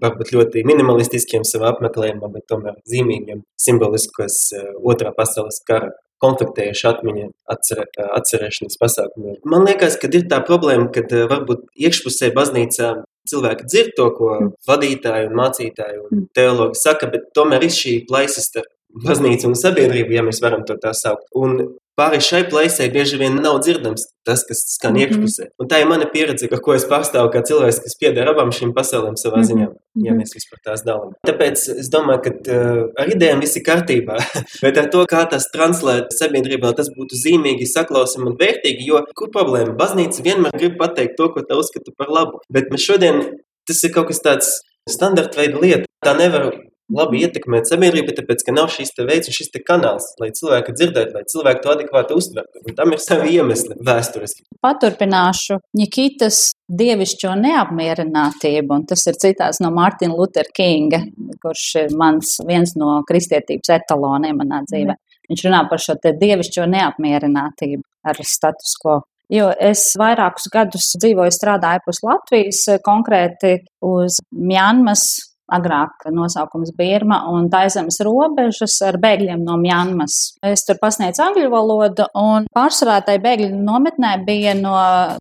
varbūt 0.02 0.34
ļoti 0.34 0.64
minimalistiskiem 0.68 1.46
savā 1.48 1.72
apmeklējumā, 1.74 2.30
bet 2.34 2.46
tomēr 2.50 2.76
zīmīgiem, 2.88 3.42
simboliskas 3.60 4.38
eh, 4.56 4.68
otrā 4.78 5.12
pasaules 5.16 5.60
kara 5.68 5.90
konfliktējuši 6.22 6.86
atmiņa 6.90 7.28
atcer, 7.54 7.84
eh, 7.86 8.08
atcerēšanas 8.18 8.80
pasākumiem. 8.80 9.38
Man 9.48 9.66
liekas, 9.68 9.98
ka 10.00 10.10
ir 10.12 10.26
tā 10.30 10.40
problēma, 10.46 10.90
ka 10.94 11.04
eh, 11.06 11.26
varbūt 11.30 11.66
iekšpusē 11.88 12.32
baznīcā 12.36 12.94
cilvēki 13.28 13.68
dzird 13.68 13.94
to, 13.98 14.08
ko 14.16 14.32
mm. 14.36 14.54
vadītāji 14.68 15.28
un 15.28 15.36
mācītāji 15.38 16.02
un 16.02 16.10
mm. 16.10 16.26
teologi 16.38 16.80
saka, 16.80 17.10
bet 17.12 17.30
tomēr 17.36 17.66
ir 17.66 17.74
šī 17.74 18.00
plaisa 18.08 18.44
starp 18.44 18.70
baznīcu 19.04 19.50
un 19.50 19.58
sabiedrību, 19.58 20.14
ja 20.16 20.24
mēs 20.26 20.40
varam 20.42 20.64
to 20.66 20.78
tā 20.80 20.94
saukt. 20.96 21.28
Un 21.36 21.58
pāri 21.98 22.20
šai 22.22 22.44
plaisai 22.50 22.88
bieži 22.94 23.18
vien 23.20 23.40
nav 23.42 23.58
dzirdams 23.64 24.06
tas, 24.28 24.44
kas 24.48 24.60
skan 24.74 24.92
mm 24.92 24.96
-hmm. 24.96 25.02
iekšpusē. 25.04 25.44
Un 25.62 25.68
tā 25.70 25.80
ir 25.80 25.88
mana 25.88 26.06
pieredze, 26.14 26.48
ar 26.52 26.60
ko 26.64 26.74
es 26.74 26.84
pārstāvu 26.92 27.32
kā 27.32 27.42
cilvēks, 27.48 27.80
kas 27.84 27.96
pieder 28.00 28.28
abām 28.32 28.50
šīm 28.58 28.74
pasaulēm 28.76 29.16
savā 29.22 29.40
ziņā, 29.48 29.66
mm 29.68 29.72
-hmm. 29.72 30.06
ja 30.06 30.12
mēs 30.18 30.34
vispār 30.36 30.60
tās 30.66 30.84
dalām. 30.88 31.14
Tāpēc 31.28 31.64
es 31.80 31.88
domāju, 31.94 32.20
ka 32.24 32.30
uh, 32.34 32.82
ar 33.00 33.12
idejām 33.14 33.40
viss 33.44 33.56
ir 33.56 33.64
kārtībā, 33.70 34.16
bet 34.64 34.78
ar 34.82 34.90
to, 34.92 35.04
kā 35.14 35.24
tas 35.32 35.48
translēt 35.56 36.12
sabiedrībā, 36.20 36.74
tas 36.76 36.88
būtu 36.98 37.14
zīmīgi, 37.24 37.72
saklausami 37.74 38.30
un 38.30 38.38
vērtīgi, 38.42 38.88
jo 38.90 39.04
kur 39.18 39.28
problēma? 39.36 39.76
Baznīca 39.82 40.22
vienmēr 40.28 40.58
grib 40.60 40.78
pateikt 40.82 41.16
to, 41.18 41.28
ko 41.32 41.40
tā 41.48 41.54
uzskata 41.62 41.90
par 41.98 42.08
labu, 42.16 42.44
bet 42.52 42.64
mēs 42.72 42.84
šodien 42.88 43.22
tas 43.68 43.84
ir 43.84 43.92
kaut 43.94 44.08
kas 44.10 44.20
tāds 44.24 44.48
standarta 44.88 45.40
veida 45.40 45.60
lieta. 45.60 45.84
Tā 46.04 46.14
nevar 46.16 46.52
labi 46.92 47.22
ietekmēt 47.24 47.68
sabiedrību, 47.68 48.14
tāpēc, 48.16 48.44
ka 48.46 48.54
nav 48.56 48.70
šīs 48.72 48.94
veids 48.98 49.30
un 49.30 49.36
šis 49.36 49.50
kanāls, 49.66 50.12
lai 50.20 50.30
cilvēki 50.36 50.74
dzirdētu, 50.76 51.16
lai 51.16 51.24
cilvēki 51.32 51.64
to 51.64 51.72
adekvāti 51.74 52.16
uztvertu. 52.18 52.62
Un 52.64 52.76
tam 52.78 52.94
ir 52.94 53.02
savi 53.02 53.34
iemesli 53.36 53.76
vēsturiski. 53.84 54.46
Paturpināšu 54.64 55.58
Nikitas 55.78 56.40
dievišķo 56.68 57.34
neapmierinātību, 57.42 58.72
un 58.74 58.86
tas 58.88 59.04
ir 59.10 59.18
citās 59.20 59.60
no 59.64 59.72
Mārtiņa 59.74 60.16
Lutera 60.16 60.54
Kinga, 60.54 61.02
kurš 61.42 61.66
ir 61.84 61.94
mans 61.98 62.38
viens 62.48 62.74
no 62.80 62.98
kristietības 63.08 63.76
etaloniem 63.78 64.40
manā 64.42 64.64
dzīvē. 64.66 64.96
Viņš 65.28 65.44
runā 65.44 65.62
par 65.68 65.82
šo 65.84 65.98
dievišķo 66.00 66.66
neapmierinātību 66.72 67.84
ar 68.08 68.20
status 68.24 68.76
quo. 68.80 69.02
Jo 69.28 69.50
es 69.60 69.90
vairākus 70.00 70.48
gadus 70.48 70.86
dzīvoju, 70.96 71.32
strādāju 71.34 71.82
pus 71.84 71.98
Latvijas, 72.00 72.62
konkrēti 72.84 73.58
uz 73.84 74.22
Mjanmas 74.32 75.04
agrāk 75.52 76.08
nosaukums 76.12 76.72
Birma 76.76 77.22
un 77.32 77.48
taizemes 77.52 78.00
robežas 78.04 78.76
ar 78.86 78.98
bēgļiem 79.02 79.42
no 79.44 79.56
Mjanmas. 79.60 80.18
Es 80.44 80.64
tur 80.68 80.78
pasniedzu 80.80 81.24
angļu 81.24 81.50
valodu 81.52 82.08
un 82.18 82.48
pārsvarā 82.54 83.00
tai 83.06 83.18
bēgļu 83.24 83.50
nometnē 83.56 84.14
bija 84.26 84.54
no 84.58 84.76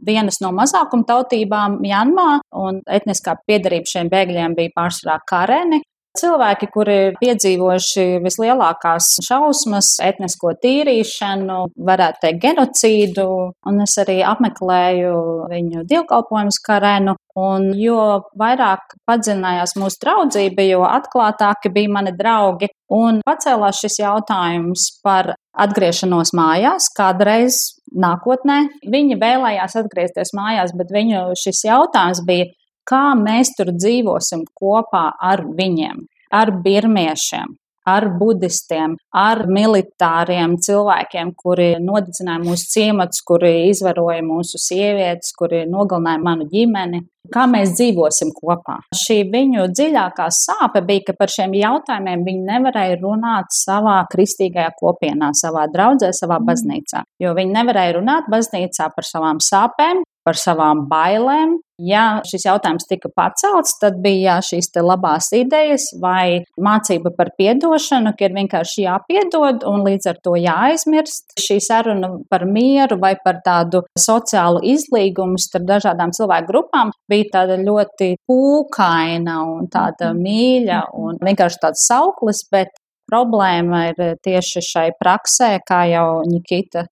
vienas 0.05 0.41
no 0.43 0.53
mazākuma 0.55 1.07
tautībām 1.07 1.79
Mjanmā 1.83 2.29
un 2.59 2.81
etniskā 2.85 3.37
piedarība 3.47 3.93
šiem 3.93 4.11
bēgļiem 4.13 4.57
bija 4.57 4.75
pārsvarā 4.77 5.21
kareni. 5.27 5.81
Cilvēki, 6.17 6.69
kuri 6.73 6.95
ir 7.07 7.17
piedzīvojuši 7.19 8.05
vislielākās 8.23 9.09
šausmas, 9.27 9.93
etnisko 10.03 10.55
tīrīšanu, 10.63 11.59
varētu 11.89 12.23
teikt, 12.23 12.41
genocīdu, 12.45 13.27
un 13.69 13.83
es 13.85 13.97
arī 14.01 14.19
apmeklēju 14.25 15.13
viņu 15.51 15.85
dievkalpojumus 15.89 16.61
karēnu. 16.65 17.17
Un 17.37 17.69
jo 17.77 18.01
vairāk 18.39 18.95
padzinājās 19.05 19.75
mūsu 19.77 19.99
draudzība, 20.01 20.63
jo 20.65 20.81
atklātāki 20.89 21.69
bija 21.73 21.91
mani 21.99 22.15
draugi. 22.17 22.71
Un 22.97 23.19
pacēlās 23.27 23.83
šis 23.83 23.99
jautājums 24.01 24.87
par 25.05 25.35
atgriešanos 25.53 26.33
mājās, 26.37 26.89
kādreiz 26.97 27.59
nākotnē. 27.93 28.63
Viņi 28.89 29.19
vēlējās 29.21 29.77
atgriezties 29.83 30.33
mājās, 30.37 30.73
bet 30.77 30.93
viņu 30.93 31.27
šis 31.37 31.65
jautājums 31.67 32.23
bija, 32.25 32.49
kā 32.87 33.05
mēs 33.19 33.53
tur 33.57 33.73
dzīvosim 33.75 34.45
kopā 34.57 35.09
ar 35.19 35.45
viņiem, 35.57 36.03
ar 36.33 36.51
birmiešiem, 36.63 37.55
ar 37.87 38.07
budistiem, 38.19 38.97
ar 39.15 39.45
militāriem 39.47 40.57
cilvēkiem, 40.63 41.31
kuri 41.39 41.69
nodedzināja 41.79 42.43
mūsu 42.43 42.71
ciematus, 42.73 43.21
kuri 43.27 43.69
izvaroja 43.69 44.23
mūsu 44.27 44.59
sievietes, 44.59 45.31
kuri 45.37 45.63
nogalināja 45.69 46.23
manu 46.23 46.49
ģimeni. 46.51 47.05
Kā 47.31 47.43
mēs 47.51 47.73
dzīvosim 47.75 48.29
kopā? 48.35 48.77
Šī 48.95 49.17
viņu 49.31 49.65
dziļākā 49.75 50.29
sāpe 50.31 50.79
bija, 50.87 51.09
ka 51.09 51.15
par 51.19 51.31
šiem 51.31 51.55
jautājumiem 51.59 52.23
viņi 52.23 52.43
nevarēja 52.47 52.99
runāt 53.01 53.51
savā 53.55 53.97
kristīgajā 54.11 54.71
kopienā, 54.79 55.33
savā 55.35 55.65
draudzē, 55.73 56.13
savā 56.15 56.39
baznīcā. 56.47 57.03
Jo 57.23 57.35
viņi 57.35 57.55
nevarēja 57.55 57.97
runāt 57.99 58.31
baznīcā 58.31 58.87
par 58.95 59.07
savām 59.07 59.43
sāpēm, 59.43 60.05
par 60.27 60.39
savām 60.39 60.87
bailēm. 60.91 61.57
Ja 61.77 62.23
šis 62.25 62.47
jautājums 62.47 62.87
tika 62.89 63.09
pacelts, 63.13 63.75
tad 63.77 63.99
bija 64.01 64.39
šīs 64.41 64.71
labās 64.81 65.27
idejas 65.37 65.91
vai 66.01 66.41
mācība 66.57 67.11
par 67.13 67.29
piedošanu, 67.37 68.15
ka 68.17 68.25
ir 68.25 68.33
vienkārši 68.33 68.87
jāpiedod 68.87 69.61
un 69.69 69.83
līdz 69.85 70.09
ar 70.09 70.17
to 70.25 70.33
jāaizmirst. 70.41 71.35
Šī 71.37 71.59
saruna 71.61 72.09
par 72.31 72.47
mieru 72.49 72.97
vai 72.97 73.13
par 73.21 73.43
tādu 73.45 73.83
sociālu 73.93 74.63
izlīgumu 74.65 75.37
starp 75.37 75.67
dažādām 75.69 76.15
cilvēku 76.17 76.49
grupām 76.49 76.93
bija 77.09 77.29
tāda 77.35 77.59
ļoti 77.61 78.15
pūkaina 78.25 79.37
un 79.45 79.69
tāda 79.69 80.15
mīļa 80.17 80.79
un 80.97 81.21
vienkārši 81.21 81.61
tāds 81.61 81.85
sauklis, 81.85 82.41
bet 82.49 82.73
problēma 83.07 83.83
ir 83.91 84.15
tieši 84.25 84.65
šai 84.65 84.87
praksē, 84.97 85.59
kā 85.67 85.85
jau 85.91 86.23
Nikita. 86.25 86.87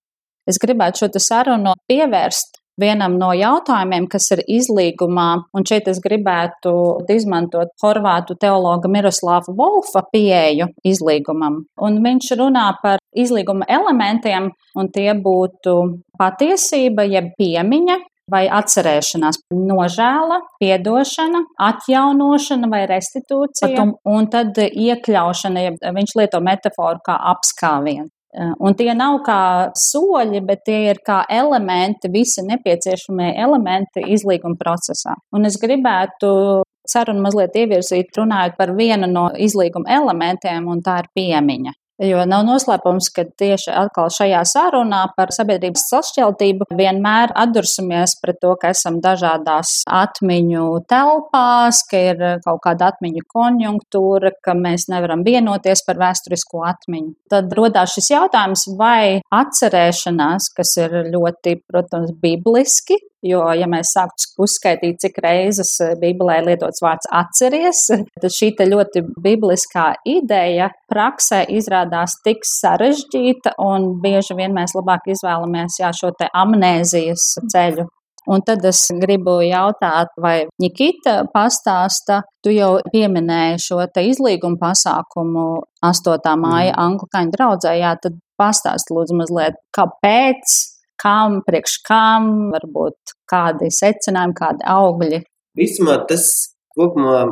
Es 0.45 0.61
gribētu 0.61 1.01
šo 1.01 1.09
sarunu 1.25 1.73
pievērst 1.89 2.61
vienam 2.81 3.17
no 3.19 3.31
jautājumiem, 3.35 4.07
kas 4.11 4.27
ir 4.35 4.43
izlīgumā, 4.57 5.27
un 5.55 5.67
šeit 5.67 5.87
es 5.91 6.01
gribētu 6.03 6.73
izmantot 7.11 7.71
horvātu 7.83 8.37
teologa 8.39 8.91
Miroslava 8.91 9.53
Volfa 9.55 10.03
pieeju 10.11 10.69
izlīgumam. 10.87 11.61
Un 11.81 12.01
viņš 12.05 12.33
runā 12.39 12.67
par 12.81 12.99
izlīguma 13.15 13.67
elementiem, 13.69 14.51
un 14.75 14.91
tie 14.91 15.13
būtu 15.15 15.77
patiesība, 16.19 17.07
jeb 17.09 17.31
piemiņa, 17.39 18.01
vai 18.31 18.45
atcerēšanās, 18.49 19.43
nožēla, 19.53 20.39
piedošana, 20.61 21.43
atjaunošana 21.61 22.69
vai 22.71 22.81
restitūcija, 22.89 23.85
un 24.09 24.29
tad 24.33 24.57
iekļaušana, 24.65 25.65
ja 25.67 25.93
viņš 25.93 26.15
lieto 26.17 26.41
metaforu 26.41 27.03
kā 27.05 27.19
apskāvienu. 27.35 28.09
Eh, 28.35 28.51
un 28.59 28.73
tie 28.75 28.91
nav 28.91 29.21
kā 29.23 29.39
soļi, 29.79 30.41
bet 30.43 30.65
tie 30.67 30.79
ir 30.89 30.99
kā 31.07 31.21
elementi, 31.31 32.11
visi 32.11 32.43
nepieciešamie 32.43 33.29
elementi 33.39 34.03
izlīguma 34.11 34.59
procesā. 34.59 35.15
Un 35.31 35.47
es 35.47 35.55
gribētu 35.61 36.31
sarunu 36.85 37.23
mazliet 37.23 37.55
ievirzīt, 37.55 38.11
runājot 38.19 38.57
par 38.59 38.73
vienu 38.75 39.07
no 39.07 39.29
izlīguma 39.47 39.87
elementiem, 39.99 40.67
un 40.67 40.83
tā 40.83 40.99
ir 41.03 41.09
piemiņa. 41.15 41.73
Jo 42.03 42.25
nav 42.27 42.41
noslēpums, 42.43 43.07
ka 43.15 43.23
tieši 43.39 43.69
atkal 43.71 44.09
šajā 44.11 44.41
sarunā 44.49 45.05
par 45.15 45.29
sabiedrības 45.31 45.85
sašķeltību 45.93 46.67
vienmēr 46.75 47.31
atdursimies 47.39 48.17
pret 48.19 48.41
to, 48.43 48.51
ka 48.59 48.73
esam 48.75 48.97
dažādās 49.03 49.71
atmiņu 49.87 50.65
telpās, 50.91 51.79
ka 51.87 52.01
ir 52.11 52.23
kaut 52.43 52.59
kāda 52.65 52.89
atmiņu 52.91 53.23
konjunktūra, 53.31 54.33
ka 54.43 54.57
mēs 54.59 54.89
nevaram 54.91 55.23
vienoties 55.23 55.85
par 55.87 56.01
vēsturisko 56.01 56.65
atmiņu. 56.67 57.13
Tad 57.31 57.55
rodās 57.55 57.95
šis 57.95 58.11
jautājums, 58.11 58.67
vai 58.75 59.21
atcerēšanās, 59.31 60.51
kas 60.57 60.75
ir 60.83 60.99
ļoti, 61.15 61.61
protams, 61.63 62.11
bibliski, 62.19 62.99
Jo, 63.25 63.41
ja 63.57 63.65
mēs 63.69 63.95
sāktu 63.95 64.45
uzskaitīt, 64.45 64.99
cik 65.01 65.17
reizes 65.23 65.71
Bībelē 66.01 66.41
lietots 66.45 66.83
vārds 66.85 67.09
atceries, 67.09 67.81
tad 68.21 68.29
šī 68.35 68.51
ļoti 68.69 69.01
bibliskā 69.25 69.87
ideja 70.05 70.69
praksē 70.91 71.41
izrādās 71.57 72.19
tik 72.25 72.45
sarežģīta, 72.45 73.55
un 73.61 73.95
bieži 74.03 74.37
vien 74.37 74.53
mēs 74.53 74.77
labāk 74.77 75.09
izvēlamies 75.09 75.81
jā, 75.81 75.91
šo 75.95 76.13
amnēzijas 76.33 77.33
ceļu. 77.51 77.89
Un 78.25 78.41
tad 78.41 78.63
es 78.65 78.79
gribu 79.01 79.37
jautāt, 79.45 80.13
vai 80.21 80.47
Nikita 80.61 81.27
pastāsta, 81.33 82.23
tu 82.41 82.53
jau 82.53 82.79
pieminēji 82.93 83.61
šo 83.61 83.83
te 83.93 84.01
izlīgumu 84.09 84.57
pasākumu 84.61 85.45
8. 85.85 86.31
māja 86.41 86.73
mm. 86.73 86.79
anglikāņu 86.87 87.35
draudzē, 87.35 87.75
jā, 87.77 87.93
tad 88.01 88.17
pastāst 88.39 88.89
lūdzu 88.89 89.19
mazliet, 89.19 89.59
kāpēc, 89.77 90.55
kam, 91.01 91.39
priekš 91.47 91.79
kam, 91.87 92.29
varbūt 92.53 93.15
kādi 93.29 93.71
secinājumi, 93.73 94.37
kādi 94.37 94.67
augļi. 94.75 95.21
Vismā 95.59 95.99
tas 96.09 96.27
kopumā 96.75 97.25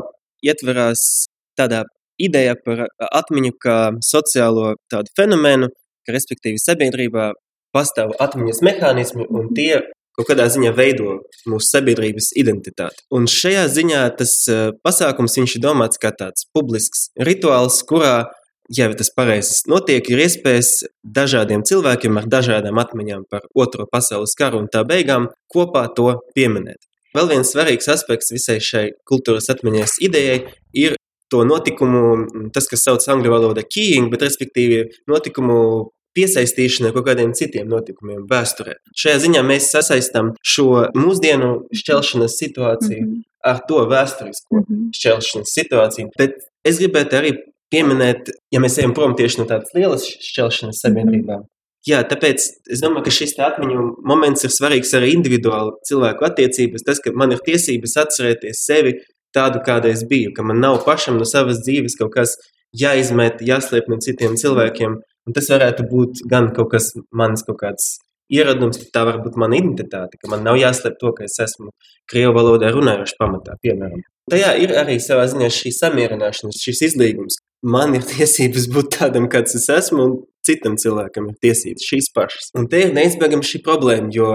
ietverās 0.44 1.28
tādā 1.60 1.84
ideja 2.22 2.56
par 2.60 2.86
atmiņu 3.10 3.56
kā 3.62 3.78
sociālo 4.06 4.76
tādu 4.92 5.12
fenomenu, 5.18 5.70
ka 6.06 6.16
respektīvi 6.16 6.62
sabiedrībā 6.62 7.32
pastāv 7.74 8.14
atmiņas 8.22 8.62
mehānismi 8.66 9.28
un 9.30 9.50
tie 9.58 9.82
kaut 10.14 10.30
kādā 10.30 10.46
ziņā 10.54 10.74
veido 10.78 11.18
mūsu 11.50 11.72
sabiedrības 11.72 12.32
identitāti. 12.38 13.02
Un 13.14 13.26
šajā 13.30 13.66
ziņā 13.74 14.04
tas 14.20 14.36
uh, 14.52 14.70
pasākums 14.86 15.40
ir 15.42 15.62
domāts 15.64 15.98
kā 16.02 16.14
tāds 16.14 16.46
publisks 16.54 17.08
rituāls, 17.18 17.82
kurā, 17.90 18.30
ja 18.70 18.88
tas 18.94 19.12
pareizi 19.16 19.62
notiek, 19.72 20.08
ir 20.10 20.24
iespējas 20.26 20.72
dažādiem 21.04 21.64
cilvēkiem 21.68 22.18
ar 22.18 22.30
dažādām 22.32 22.80
atmiņām 22.80 23.28
par 23.30 23.48
Otro 23.54 23.88
pasaules 23.92 24.36
karu 24.40 24.64
un 24.64 24.68
tā 24.72 24.84
beigām 24.88 25.30
kopā 25.52 25.88
to 25.96 26.20
pieminēt. 26.36 26.80
Vēl 27.14 27.30
viens 27.30 27.52
svarīgs 27.54 27.90
aspekts 27.94 28.34
visai 28.34 28.60
šai 28.64 28.86
kultūras 29.10 29.50
atmiņas 29.54 30.00
idejai 30.02 30.40
ir 30.74 30.96
to 31.30 31.44
notikumu, 31.46 32.50
tas, 32.54 32.68
kas 32.70 32.86
sauc 32.86 33.06
angļu 33.10 33.34
valodā 33.34 33.64
keying, 33.66 34.10
bet 34.14 34.26
respektīvi 34.26 34.86
notikumu 35.10 35.90
piesaistīšanai 36.18 36.92
kaut 36.94 37.08
kādiem 37.08 37.34
citiem 37.38 37.70
notikumiem 37.70 38.26
vēsturē. 38.30 38.78
Šajā 38.98 39.22
ziņā 39.26 39.42
mēs 39.46 39.72
sasaistām 39.74 40.34
šo 40.46 40.68
mūsdienu 40.98 41.54
šķelšanas 41.74 42.38
situāciju 42.42 43.02
mm 43.02 43.08
-hmm. 43.08 43.24
ar 43.50 43.64
to 43.70 43.86
vēsturisko 43.94 44.60
mm 44.60 44.66
-hmm. 44.68 44.92
šķelšanas 45.00 45.56
situāciju. 45.58 46.12
Bet 46.18 46.38
es 46.64 46.80
gribētu 46.82 47.18
arī 47.20 47.34
pieminēt, 47.74 48.30
ja 48.54 48.62
mēs 48.64 48.78
ejam 48.80 48.94
prom 48.96 49.18
tieši 49.18 49.42
no 49.42 49.50
tādas 49.50 49.74
lielas 49.76 50.06
šķelšanas 50.06 50.86
sabiedrībā. 50.86 51.40
Mm 51.40 51.42
-hmm. 51.42 51.50
Jā, 51.84 52.00
tāpēc 52.08 52.44
es 52.72 52.80
domāju, 52.80 53.04
ka 53.10 53.12
šis 53.12 53.34
atmiņu 53.44 53.82
moments 54.08 54.46
ir 54.48 54.54
svarīgs 54.56 54.94
arī 54.96 55.10
individuāli 55.18 55.74
cilvēku 55.90 56.24
attiecības. 56.30 56.86
Tas, 56.88 57.02
ka 57.04 57.12
man 57.12 57.36
ir 57.36 57.42
tiesības 57.44 57.98
atcerēties 58.06 58.62
sevi 58.70 58.94
tādu, 59.36 59.60
kāda 59.66 59.92
es 59.92 60.06
biju, 60.08 60.32
ka 60.38 60.46
man 60.48 60.62
nav 60.64 60.80
pašam 60.86 61.20
no 61.20 61.28
savas 61.28 61.60
dzīves 61.66 61.98
kaut 62.00 62.14
kas 62.16 62.38
jāizmet, 62.80 63.44
jāslēp 63.44 63.92
no 63.92 64.00
citiem 64.00 64.40
cilvēkiem. 64.40 64.96
Un 65.28 65.36
tas 65.36 65.52
varētu 65.52 65.90
būt 65.92 66.24
gan 66.32 66.54
kaut 66.56 66.72
kas 66.72 66.94
mans, 67.12 67.44
kaut 67.44 67.60
kāds 67.60 67.98
ieradums, 68.32 68.80
tā 68.96 69.04
var 69.08 69.20
būt 69.24 69.36
mana 69.40 69.60
identitāte, 69.60 70.18
ka 70.20 70.32
man 70.32 70.44
nav 70.48 70.56
jāslēp 70.60 70.96
to, 71.00 71.12
ka 71.18 71.28
es 71.28 71.36
esmu 71.44 71.72
krievu 72.12 72.34
valodā 72.38 72.72
runājošs 72.72 73.20
pamatā, 73.20 73.60
piemēram. 73.64 74.04
Tajā 74.32 74.54
ir 74.64 74.72
arī 74.80 75.02
savā 75.04 75.28
ziņā 75.28 75.50
šī 75.52 75.72
samierināšanās, 75.76 76.64
šis 76.64 76.86
izlīgums. 76.90 77.43
Man 77.64 77.98
ir 77.98 78.06
tiesības 78.14 78.70
būt 78.74 78.94
tādam, 79.00 79.30
kāds 79.32 79.58
es 79.60 79.70
esmu, 79.72 80.06
un 80.06 80.22
citam 80.46 80.78
cilvēkam 80.80 81.32
ir 81.32 81.42
tiesības 81.44 81.90
šīs 81.90 82.14
pašas. 82.16 82.54
Un 82.60 82.70
te 82.72 82.86
ir 82.86 82.96
neizbēgama 82.96 83.48
šī 83.48 83.64
problēma, 83.64 84.12
jo 84.14 84.30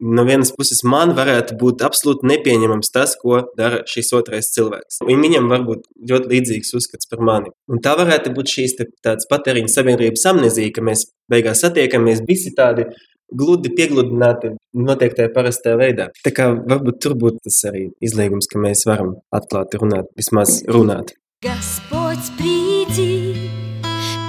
no 0.00 0.24
vienas 0.28 0.52
puses 0.52 0.82
man 0.84 1.14
varētu 1.16 1.56
būt 1.60 1.84
absolūti 1.86 2.28
nepieņemams 2.28 2.92
tas, 2.92 3.14
ko 3.20 3.40
dara 3.58 3.82
šis 3.88 4.12
otrais 4.18 4.50
cilvēks. 4.54 5.00
Un 5.06 5.24
viņam 5.24 5.48
var 5.52 5.64
būt 5.68 5.86
ļoti 6.10 6.32
līdzīgs 6.34 6.74
uzskats 6.76 7.08
par 7.10 7.22
mani. 7.24 7.52
Un 7.72 7.80
tā 7.84 7.96
varētu 7.98 8.34
būt 8.36 8.52
šīs 8.58 8.76
tādas 8.78 9.28
patēriņa 9.30 9.72
sabiedrības 9.72 10.26
amnezija, 10.32 10.74
ka 10.76 10.84
mēs 10.84 11.08
beigās 11.32 11.64
satiekamies 11.64 12.24
visi 12.28 12.52
tādi 12.56 12.90
gludi 13.36 13.72
piegludināti 13.74 14.52
noteiktajā 14.76 15.32
parastajā 15.34 15.78
veidā. 15.80 16.10
Tā 16.22 16.32
kā 16.34 16.50
varbūt 16.54 17.00
tur 17.02 17.16
būtu 17.18 17.46
tas 17.48 17.62
arī 17.70 17.88
izliegums, 18.04 18.46
ka 18.50 18.60
mēs 18.62 18.84
varam 18.86 19.16
atklāti 19.34 19.80
runāt, 19.82 20.12
vismaz 20.18 20.60
runāt. 20.70 21.16
Господь, 21.42 22.34
приди, 22.38 23.50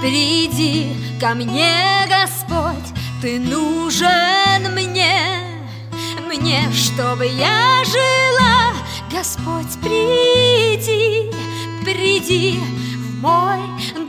приди 0.02 0.92
ко 1.18 1.34
мне, 1.34 2.06
Господь, 2.06 2.92
ты 3.22 3.40
нужен 3.40 4.74
мне. 4.74 5.40
мне, 6.26 6.70
чтобы 6.70 7.24
я 7.24 7.82
жила. 7.86 8.74
Господь, 9.10 9.80
приди, 9.80 11.30
приди 11.82 12.60
в 12.60 13.22
мой 13.22 13.60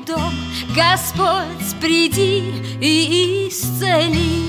дом. 0.06 0.34
Господь, 0.76 1.80
приди 1.80 2.52
и 2.82 3.48
исцели. 3.48 4.44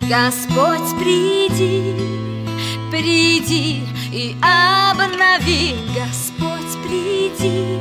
Господь, 0.00 0.98
приди, 0.98 1.94
приди 2.90 3.82
и 4.12 4.36
обнови. 4.42 5.76
Господь, 5.94 6.82
приди, 6.84 7.78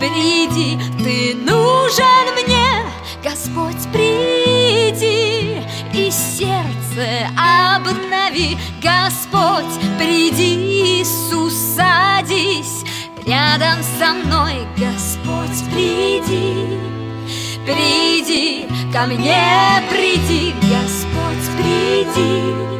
приди, 0.00 0.78
ты 1.02 1.34
нужен 1.34 2.34
мне. 2.34 2.88
Господь, 3.22 3.90
приди 3.92 5.62
и 5.92 6.10
сердце 6.10 7.28
обнови, 7.36 8.56
Господь, 8.82 9.74
приди, 9.98 11.00
Иисус, 11.02 11.52
садись 11.52 12.84
рядом 13.26 13.82
со 13.98 14.14
мной, 14.14 14.66
Господь, 14.76 15.70
приди, 15.72 16.78
приди, 17.66 18.66
ко 18.92 19.06
мне 19.06 19.82
приди, 19.90 20.54
Господь, 20.62 21.56
приди, 21.56 22.77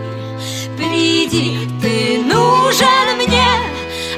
приди, 0.98 1.68
ты 1.80 2.22
нужен 2.24 3.16
мне, 3.16 3.46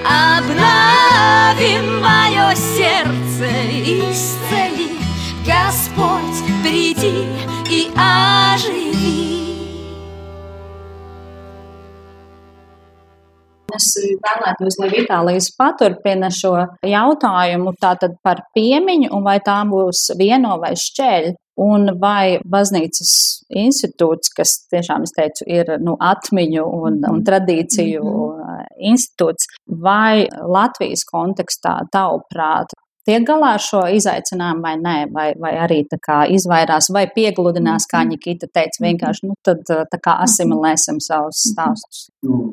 обнови 0.02 1.78
мое 2.00 2.54
сердце, 2.54 3.50
исцели, 3.82 4.98
Господь, 5.44 6.42
приди 6.62 7.26
и 7.68 7.90
ожиvi. 7.94 9.29
Es 13.80 13.90
vēlētos, 14.24 14.78
lai 14.80 14.88
Vitālijas 14.92 15.50
paturpina 15.56 16.30
šo 16.34 16.54
jautājumu 16.86 17.74
tātad 17.80 18.18
par 18.24 18.44
piemiņu 18.56 19.12
un 19.16 19.24
vai 19.24 19.38
tā 19.44 19.60
būs 19.68 20.10
vieno 20.20 20.58
vai 20.62 20.74
šķēļ. 20.78 21.32
Un 21.60 21.90
vai 22.00 22.38
baznīcas 22.48 23.10
institūts, 23.52 24.30
kas 24.32 24.54
tiešām, 24.72 25.02
es 25.04 25.12
teicu, 25.12 25.44
ir 25.44 25.74
nu, 25.84 25.92
atmiņu 26.00 26.62
un, 26.64 26.94
un 26.94 27.18
mhm. 27.18 27.24
tradīciju 27.26 28.00
mm 28.00 28.14
-hmm. 28.14 28.70
institūts, 28.92 29.50
vai 29.68 30.24
Latvijas 30.56 31.04
kontekstā, 31.10 31.74
tavuprāt, 31.92 32.72
tiek 33.10 33.26
galā 33.26 33.54
ar 33.56 33.64
šo 33.64 33.82
izaicinājumu 33.98 34.62
vai 34.64 34.74
nē, 34.78 34.96
vai, 35.14 35.28
vai 35.40 35.52
arī 35.64 35.82
izvairās 36.36 36.90
vai 36.94 37.06
piegludinās, 37.10 37.88
kā 37.90 38.04
mhm. 38.04 38.14
Nikita 38.14 38.46
teica, 38.46 38.78
mhm. 38.78 38.86
vienkārši 38.86 39.28
nu, 39.28 39.36
tad, 39.46 39.64
tā 39.66 39.98
kā 40.02 40.16
asimilēsim 40.26 41.00
savus 41.02 41.42
mhm. 41.44 41.52
stāstus. 41.54 42.06
Nu, 42.20 42.50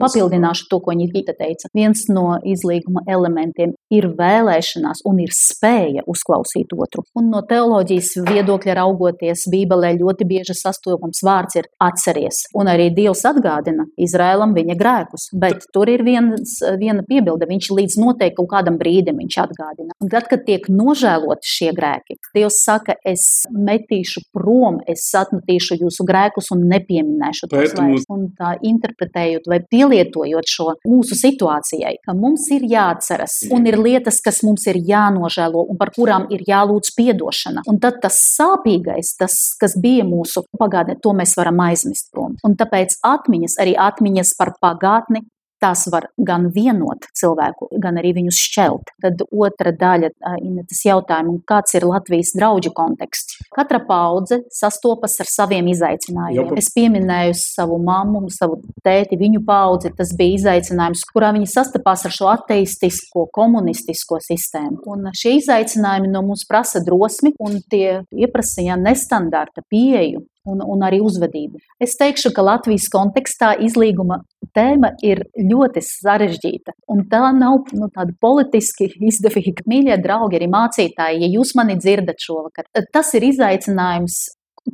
Papildināšu 0.00 0.68
to, 0.70 0.80
ko 0.84 0.94
Nikita 0.96 1.34
teica. 1.36 1.70
Viens 1.74 2.04
no 2.12 2.36
izlīguma 2.44 3.02
elementiem 3.10 3.72
ir 3.92 4.08
vēlēšanās 4.18 5.02
un 5.08 5.22
ir 5.24 5.32
spēja 5.34 6.04
uzklausīt 6.10 6.74
otru. 6.76 7.06
Un 7.16 7.30
no 7.32 7.42
teoloģijas 7.46 8.12
viedokļa 8.26 8.76
raugoties, 8.80 9.46
Bībelē 9.52 9.94
ļoti 9.98 10.26
bieži 10.28 10.56
sastopams 10.58 11.22
vārds 11.26 11.58
ir 11.60 11.70
atceries. 11.82 12.44
Un 12.56 12.70
arī 12.70 12.90
Dievs 12.94 13.24
atgādina 13.28 13.86
Izrēlam 14.00 14.54
viņa 14.56 14.76
grēkus, 14.78 15.30
bet 15.36 15.66
tur 15.74 15.90
ir 15.90 16.04
viens, 16.06 16.58
viena 16.80 17.04
piebilde, 17.06 17.48
viņš 17.48 17.70
līdz 17.78 17.98
noteikti 18.02 18.36
kaut 18.36 18.50
kādam 18.52 18.76
brīdim 18.80 19.15
brīdim 19.16 19.24
viņš 19.24 19.36
atgādina. 19.42 19.94
Un 20.00 20.10
tad, 20.10 20.28
kad 20.28 20.44
tiek 20.46 20.68
nožēloti 20.68 21.46
šie 21.46 21.72
grēki, 21.74 22.18
Dievs 22.34 22.60
saka, 22.64 22.96
es 23.04 23.46
metīšu 23.50 24.26
prom, 24.32 24.80
es 24.86 25.08
atmetīšu 25.14 25.78
jūsu 25.80 26.04
grēkus 26.06 26.50
un 26.52 26.66
nepieminēšu 26.68 27.48
tos 27.48 27.74
vairs. 27.76 28.04
Un 28.12 28.28
tā 28.36 28.56
interpretējot 28.62 29.48
vai 29.48 29.60
pielietojot 29.64 30.46
šo 30.46 30.74
mūsu 30.86 31.16
situācijai, 31.16 31.96
ka 32.04 32.14
mums 32.14 32.46
ir 32.52 32.66
jāatceras 32.68 33.46
un 33.52 33.66
ir 33.66 33.78
lietas, 33.80 34.20
kas 34.20 34.42
mums 34.44 34.66
ir 34.66 34.80
jānožēlo 34.84 35.66
un 35.70 35.78
par 35.80 35.92
kurām 35.96 36.28
ir 36.30 36.44
jālūdz 36.46 36.92
piedošana. 36.96 37.64
Un 37.70 37.80
tad 37.80 38.00
tas 38.02 38.18
sāpīgais, 38.36 39.14
tas, 39.18 39.36
kas 39.60 39.76
bija 39.80 40.04
mūsu 40.06 40.44
pagātnē, 40.58 40.98
to 41.00 41.14
mēs 41.16 41.36
varam 41.38 41.62
aizmest 41.64 42.12
prom. 42.12 42.36
Un 42.44 42.56
tāpēc 42.58 42.98
atmiņas, 43.06 43.56
arī 43.62 43.76
atmiņas 43.80 44.34
par 44.38 44.54
pagātni, 44.60 45.24
tās 45.62 45.86
var 45.92 46.08
gan 46.16 46.48
vienot 46.54 47.08
cilvēku, 47.16 47.70
gan 47.82 47.98
arī 48.00 48.12
viņus 48.20 48.40
šķelt. 48.48 48.92
Tad 49.02 49.22
otra 49.30 49.72
daļa 49.76 50.12
Inetas 50.42 50.82
jautājuma, 50.86 51.38
kāds 51.48 51.76
ir 51.76 51.86
Latvijas 51.88 52.32
draugu 52.36 52.72
konteksts. 52.76 53.40
Katra 53.54 53.80
paudze 53.86 54.42
sastopas 54.52 55.16
ar 55.22 55.30
saviem 55.30 55.70
izaicinājumiem. 55.72 56.52
Jā. 56.52 56.60
Es 56.60 56.70
pieminēju 56.74 57.36
savu 57.40 57.78
mammu, 57.82 58.26
savu 58.34 58.60
tēti, 58.84 59.18
viņu 59.20 59.42
paudzi. 59.46 59.92
Tas 59.96 60.12
bija 60.18 60.36
izaicinājums, 60.40 61.04
kurā 61.12 61.32
viņi 61.36 61.50
sastapās 61.50 62.04
ar 62.06 62.14
šo 62.14 62.30
ateistisko, 62.34 63.26
komunistisko 63.34 64.20
sistēmu. 64.24 64.82
Un 64.92 65.10
šie 65.16 65.36
izaicinājumi 65.40 66.12
no 66.12 66.24
mums 66.26 66.46
prasa 66.48 66.82
drosmi 66.84 67.34
un 67.42 67.60
tie 67.70 68.00
ieprasīja 68.12 68.78
nestandarta 68.80 69.64
pieeju 69.70 70.24
un, 70.46 70.62
un 70.62 70.84
arī 70.86 71.00
uzvedību. 71.04 71.60
Es 71.82 71.96
teikšu, 72.00 72.32
ka 72.36 72.44
Latvijas 72.46 72.88
kontekstā 72.92 73.54
izlīguma 73.66 74.22
tēma 74.56 74.94
ir 75.04 75.24
ļoti 75.36 75.82
sarežģīta. 75.84 76.76
Un 76.92 77.04
tā 77.10 77.28
nav 77.36 77.72
nu, 77.76 77.90
tāda 77.92 78.14
politiski 78.22 78.88
izdevīga. 79.10 79.66
Mīļie 79.68 79.98
draugi, 80.02 80.40
arī 80.40 80.48
mācītāji, 80.52 81.22
ja 81.24 81.30
jūs 81.34 81.54
mani 81.58 81.78
dzirdat 81.80 82.22
šovakar, 82.22 82.68
tas 82.92 83.14
ir 83.18 83.28
izaicinājums. 83.32 84.24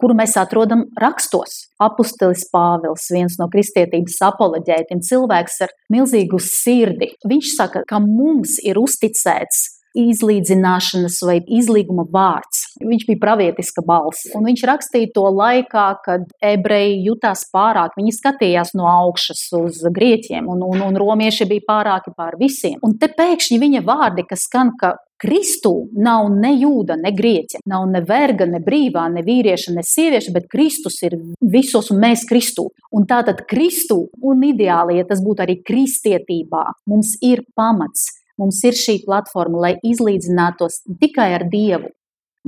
Kuru 0.00 0.14
mēs 0.16 0.38
atrodam 0.40 0.86
rakstos. 0.96 1.66
Apostolis 1.84 2.46
Pāvils, 2.48 3.10
viens 3.12 3.34
no 3.36 3.44
kristietības 3.52 4.14
apoloģētiem, 4.24 5.02
cilvēks 5.04 5.58
ar 5.66 5.74
milzīgu 5.92 6.40
sirdi. 6.40 7.10
Viņš 7.28 7.50
saka, 7.58 7.82
ka 7.84 8.00
mums 8.00 8.56
ir 8.64 8.80
uzticēts 8.80 9.66
izlīdzināšanas 9.98 11.18
vai 11.26 11.38
izlīguma 11.42 12.06
vārds. 12.12 12.64
Viņš 12.82 13.06
bija 13.08 13.20
pravietiska 13.22 13.84
balss. 13.86 14.30
Un 14.36 14.48
viņš 14.48 14.64
rakstīja 14.68 15.12
to 15.16 15.26
laikā, 15.28 15.86
kad 16.04 16.26
ebreji 16.42 17.02
jutās 17.06 17.44
pārāk. 17.52 17.96
Viņi 17.98 18.16
skatījās 18.16 18.74
no 18.78 18.88
augšas 18.90 19.46
uz 19.58 19.82
grieķiem, 19.92 20.48
un, 20.48 20.64
un, 20.66 20.82
un 20.88 20.98
romieši 20.98 21.48
bija 21.50 21.68
pārāki 21.68 22.14
pār 22.16 22.38
visiem. 22.40 22.78
Un 22.82 22.98
te 23.00 23.10
pēkšņi 23.12 23.60
viņa 23.62 23.86
vārdi, 23.86 24.26
kas 24.28 24.46
skan, 24.48 24.74
ka 24.80 24.96
Kristū 25.22 25.70
nav 26.02 26.32
ne 26.34 26.50
jūda, 26.56 26.96
ne 26.98 27.12
grieķa, 27.14 27.60
nav 27.70 27.84
ne 27.92 28.00
verga, 28.02 28.46
ne 28.50 28.58
brīvā, 28.62 29.04
ne 29.14 29.22
vīrieša, 29.22 29.74
ne 29.76 29.84
sievieša, 29.86 30.32
bet 30.34 30.48
Kristus 30.50 30.98
ir 31.06 31.14
visos 31.38 31.92
un 31.94 32.00
mēs 32.02 32.24
Kristū. 32.26 32.66
Un 32.90 33.06
tātad 33.06 33.44
Kristū 33.46 34.00
un 34.18 34.42
ideāli, 34.48 34.98
ja 34.98 35.06
tas 35.06 35.22
būtu 35.22 35.44
arī 35.46 35.60
kristietībā, 35.62 36.64
mums 36.90 37.14
ir 37.22 37.44
pamats 37.54 38.08
Mums 38.42 38.58
ir 38.66 38.74
šī 38.74 38.98
platforma, 39.06 39.60
lai 39.68 39.74
izlīdzinātos 39.86 40.82
tikai 40.98 41.28
ar 41.36 41.46
Dievu, 41.50 41.92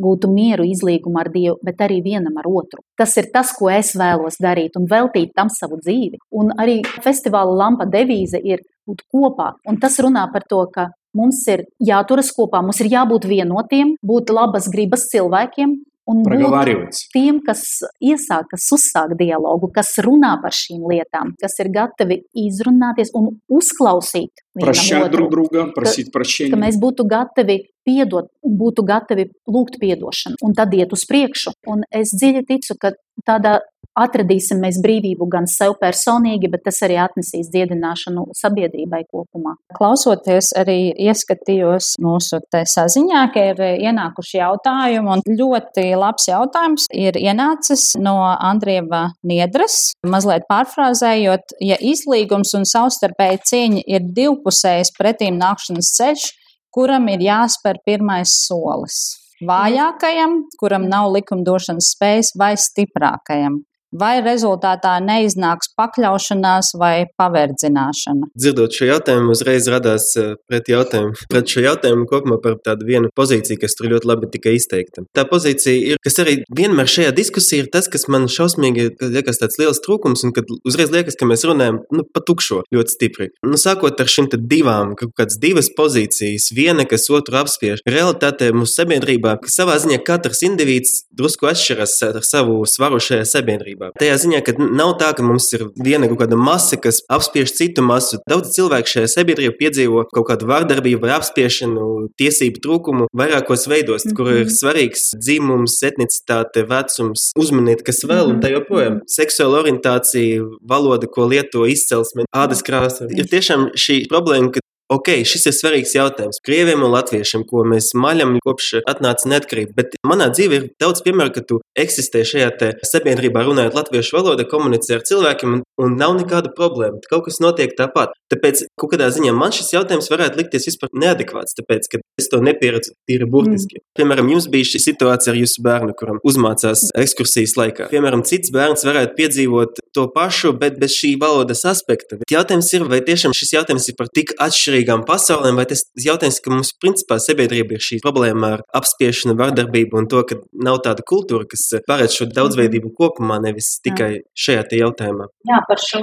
gūtu 0.01 0.27
mieru, 0.33 0.67
izlīgumu 0.67 1.21
ar 1.23 1.31
Dievu, 1.31 1.57
bet 1.63 1.83
arī 1.87 2.01
vienam 2.03 2.41
ar 2.41 2.49
otru. 2.51 2.83
Tas 2.99 3.15
ir 3.21 3.31
tas, 3.35 3.53
ko 3.55 3.71
es 3.71 3.93
vēlos 3.99 4.41
darīt 4.43 4.75
un 4.81 4.89
veltīt 4.91 5.35
tam 5.39 5.53
savu 5.55 5.79
dzīvi. 5.79 6.19
Un 6.35 6.51
arī 6.59 6.81
festivāla 7.05 7.55
lampa 7.63 7.87
devīze 7.87 8.41
ir 8.43 8.65
būt 8.89 9.07
kopā. 9.15 9.53
Un 9.71 9.79
tas 9.81 9.99
runā 10.03 10.27
par 10.33 10.47
to, 10.51 10.65
ka 10.75 10.89
mums 11.15 11.45
ir 11.49 11.65
jāturas 11.79 12.33
kopā, 12.35 12.63
mums 12.65 12.83
ir 12.83 12.91
jābūt 12.93 13.29
vienotiem, 13.31 13.95
būt 14.03 14.35
labas 14.35 14.67
gribas 14.73 15.07
cilvēkiem, 15.13 15.79
un 16.10 16.24
būt 16.26 17.02
tiem, 17.14 17.40
kas 17.46 17.64
iesāk, 18.02 18.50
kas 18.54 18.68
uzsāk 18.76 19.14
dialogu, 19.20 19.70
kas 19.74 19.94
runā 20.06 20.36
par 20.42 20.56
šīm 20.56 20.88
lietām, 20.90 21.36
kas 21.42 21.58
ir 21.62 21.72
gatavi 21.74 22.22
izrunāties 22.48 23.14
un 23.18 23.36
uzklausīt. 23.60 24.46
Прощать 24.60 25.12
друг 25.12 25.30
друга, 25.32 25.68
просить 25.72 26.12
прощения. 26.12 26.52
Ka 26.52 26.60
mēs 26.60 26.80
būtu 26.82 27.06
gatavi 27.08 27.62
piedot, 27.88 28.28
būtu 28.44 28.84
gatavi 28.84 29.30
lūgt 29.48 29.80
piedošanu 29.80 30.42
un 30.44 30.56
tad 30.58 30.74
iet 30.74 30.92
uz 30.96 31.06
priekšu. 31.10 31.56
Un 31.70 31.86
es 31.92 32.12
dziļi 32.18 32.44
ticu, 32.50 32.76
ka 32.82 32.94
tādā 33.26 33.60
atradīsim 33.99 34.61
mēs 34.63 34.81
brīvību 34.83 35.27
gan 35.31 35.47
sev 35.51 35.77
personīgi, 35.81 36.51
bet 36.51 36.65
tas 36.67 36.81
arī 36.87 36.99
atnesīs 37.03 37.51
dziedināšanu 37.53 38.27
sabiedrībai 38.37 39.05
kopumā. 39.11 39.55
Klausoties, 39.77 40.51
arī 40.59 40.79
ieskatījos 41.07 41.95
mūsu 42.03 42.41
saziņā, 42.75 43.25
ka 43.35 43.47
ir 43.53 43.63
ienākuši 43.89 44.39
jautājumi, 44.41 45.17
un 45.17 45.39
ļoti 45.41 45.87
labs 45.99 46.29
jautājums 46.31 46.89
ir 46.95 47.19
ienācis 47.21 47.93
no 48.01 48.17
Andrieva 48.35 49.07
Niedras. 49.27 49.93
Mazliet 50.07 50.49
pārfrāzējot, 50.51 51.59
ja 51.65 51.79
izlīgums 51.81 52.55
un 52.59 52.67
savstarpēji 52.69 53.45
cieņa 53.51 53.85
ir 53.97 54.09
divpusējs 54.17 54.95
pretīm 54.99 55.39
nākšanas 55.41 55.93
ceļš, 55.99 56.31
kuram 56.75 57.07
ir 57.13 57.23
jāspēr 57.23 57.79
pirmais 57.87 58.33
solis 58.47 59.05
vājākajam, 59.45 60.39
kuram 60.61 60.87
nav 60.89 61.11
likumdošanas 61.13 61.91
spējas, 61.95 62.33
vai 62.39 62.55
stiprākajam 62.61 63.61
vai 64.01 64.19
rezultātā 64.25 64.97
neiznāks 65.05 65.71
pakļaušanās 65.79 66.75
vai 66.81 67.07
paverdzināšana? 67.21 68.31
Dzirdot 68.35 68.75
šo 68.75 68.89
jautājumu, 68.91 69.33
uzreiz 69.35 69.69
radās 69.71 70.11
eh, 70.21 70.35
pret 70.51 70.71
jautājumu. 70.71 71.15
Pret 71.35 71.51
šo 71.51 71.63
jautājumu 71.65 72.07
kopumā 72.11 72.37
par 72.43 72.57
tādu 72.63 72.87
vienu 72.87 73.09
pozīciju, 73.17 73.59
kas 73.63 73.75
tur 73.79 73.89
ļoti 73.91 74.07
labi 74.07 74.29
tika 74.33 74.53
izteikta. 74.55 75.03
Tā 75.17 75.25
pozīcija 75.29 75.95
ir, 75.95 76.01
kas 76.05 76.19
arī 76.23 76.37
vienmēr 76.55 76.91
šajā 76.91 77.15
diskusijā 77.17 77.65
ir 77.65 77.71
tas, 77.73 77.89
kas 77.91 78.07
man 78.13 78.29
šausmīgi 78.31 78.91
liekas 79.03 79.41
tāds 79.41 79.59
liels 79.61 79.81
trūkums, 79.85 80.23
un 80.27 80.35
kad 80.37 80.51
uzreiz 80.67 80.93
liekas, 80.95 81.19
ka 81.19 81.29
mēs 81.29 81.47
runājam 81.49 81.81
nu, 81.95 82.05
pa 82.07 82.23
tukšo 82.23 82.63
ļoti 82.75 82.95
stipri. 82.95 83.31
Nu, 83.47 83.59
sākot 83.61 84.01
ar 84.01 84.11
šīm 84.11 84.31
divām, 84.35 84.95
kaut 84.99 85.15
kādas 85.19 85.39
divas 85.43 85.71
pozīcijas, 85.77 86.51
viena, 86.55 86.87
kas 86.89 87.09
otru 87.13 87.41
apspiež. 87.43 87.83
Realitātē 87.89 88.53
mūsu 88.57 88.79
sabiedrībā, 88.79 89.37
savā 89.51 89.77
ziņā 89.83 90.01
katrs 90.07 90.45
indivīds 90.47 91.05
drusku 91.15 91.51
atšķiras 91.51 91.99
ar 92.09 92.23
savu 92.27 92.63
svaru 92.71 93.03
šajā 93.03 93.27
sabiedrībā 93.35 93.84
sabiedrībā. 93.85 93.99
Tajā 93.99 94.17
ziņā, 94.23 94.41
ka 94.45 94.53
nav 94.59 94.95
tā, 94.99 95.13
ka 95.17 95.23
mums 95.23 95.53
ir 95.55 95.69
viena 95.77 96.09
kaut 96.09 96.21
kāda 96.23 96.37
masa, 96.37 96.77
kas 96.77 97.03
apspiež 97.09 97.53
citu 97.53 97.83
masu. 97.83 98.19
Daudz 98.29 98.55
cilvēku 98.55 98.89
šajā 98.89 99.09
sabiedrībā 99.09 99.55
piedzīvo 99.59 100.07
kaut 100.13 100.29
kādu 100.29 100.49
vardarbību 100.49 101.03
vai 101.05 101.15
apspiešanu, 101.19 102.11
tiesību 102.19 102.63
trūkumu 102.65 103.09
vairākos 103.15 103.69
veidos, 103.69 104.05
mm 104.05 104.11
-hmm. 104.11 104.17
kur 104.17 104.31
ir 104.31 104.45
mhm. 104.47 104.55
svarīgs 104.55 105.03
dzimums, 105.17 105.83
etnicitāte, 105.83 106.67
vecums, 106.69 107.31
uzmaniet, 107.39 107.83
kas 107.83 108.05
vēl, 108.05 108.27
mm 108.27 108.31
-hmm. 108.31 108.35
un 108.35 108.43
tā 108.43 108.53
joprojām 108.53 109.01
seksuāla 109.07 109.63
orientācija, 109.63 110.43
valoda, 110.63 111.07
ko 111.07 111.27
lieto 111.27 111.67
izcelsme, 111.67 112.25
ādas 112.35 112.63
krāsa. 112.63 113.09
Ir 113.11 113.27
tiešām 113.27 113.71
šī 113.75 114.09
problēma, 114.09 114.53
ka 114.53 114.61
Ok, 114.93 115.09
šis 115.25 115.47
ir 115.49 115.55
svarīgs 115.57 115.95
jautājums 115.97 116.43
krieviem 116.45 116.83
un 116.85 116.93
latviešiem, 116.93 117.47
ko 117.49 117.63
mēs 117.65 117.95
maļam 117.97 118.35
kopš 118.45 118.83
atnāca 118.85 119.31
neatkarība. 119.33 119.73
Bet 119.79 119.95
manā 120.05 120.27
dzīvē 120.29 120.59
ir 120.59 120.67
daudz 120.83 121.01
piemēru, 121.07 121.33
ka 121.33 121.43
tu 121.49 121.61
eksistē 121.81 122.21
šajā 122.29 122.51
sabiedrībā 122.91 123.47
runājot 123.47 123.79
latviešu 123.79 124.19
valodā, 124.19 124.45
komunicē 124.51 124.99
ar 124.99 125.07
cilvēkiem 125.09 125.57
un, 125.57 125.63
un 125.81 125.97
nav 125.99 126.15
nekāda 126.19 126.53
problēma. 126.55 127.01
Kaut 127.11 127.27
kas 127.29 127.41
notiek 127.43 127.75
tāpat. 127.79 128.15
Tāpēc 128.33 128.65
kādā 128.81 129.11
ziņā 129.15 129.35
man 129.37 129.53
šis 129.55 129.73
jautājums 129.75 130.11
varētu 130.11 130.41
likties 130.41 130.69
vispār 130.71 130.91
neadekvāts, 131.05 131.57
tāpēc, 131.59 131.89
ka 131.93 132.01
es 132.21 132.31
to 132.33 132.41
nepieredzu 132.45 132.95
tīri 133.09 133.29
burtiski. 133.31 133.81
Mm. 133.81 133.87
Piemēram, 133.99 134.31
jums 134.33 134.49
bija 134.51 134.69
šī 134.73 134.81
situācija 134.89 135.35
ar 135.35 135.39
jūsu 135.39 135.63
bērnu, 135.65 135.95
kuram 135.99 136.21
uzmācās 136.27 136.89
ekskursijas 136.99 137.57
laikā. 137.59 137.89
Piemēram, 137.93 138.25
cits 138.27 138.53
bērns 138.55 138.87
varētu 138.87 139.17
piedzīvot 139.19 139.83
to 139.95 140.07
pašu, 140.15 140.55
bet 140.59 140.79
bez 140.83 140.97
šī 140.97 141.15
valodas 141.21 141.65
aspekta. 141.69 142.19
Bet 142.23 142.35
jautājums 142.35 142.71
ir, 142.75 142.87
vai 142.91 143.01
tiešām 143.07 143.35
šis 143.37 143.55
jautājums 143.57 143.89
ir 143.91 143.99
par 143.99 144.11
tik 144.15 144.35
atšķirīgām 144.43 145.05
pasaulēm, 145.09 145.61
vai 145.61 145.67
tas 145.71 145.85
jautājums, 146.01 146.41
ka 146.43 146.55
mums 146.55 146.73
principā 146.83 147.21
sabiedrība 147.23 147.77
ir 147.77 147.85
šī 147.85 148.01
problēma 148.05 148.55
ar 148.57 148.65
apspiešanu, 148.81 149.37
vardarbību 149.39 150.01
un 150.01 150.11
to, 150.11 150.25
ka 150.27 150.41
nav 150.67 150.81
tāda 150.87 151.07
kultūra, 151.07 151.47
kas 151.51 151.69
paredz 151.87 152.17
šo 152.19 152.29
daudzveidību 152.33 152.95
kopumā, 152.99 153.39
nevis 153.45 153.77
tikai 153.85 154.11
Jā. 154.17 154.25
šajā 154.47 154.81
jautājumā. 154.81 155.29
Jā, 155.49 155.61
par 155.69 155.81
šo 155.83 156.03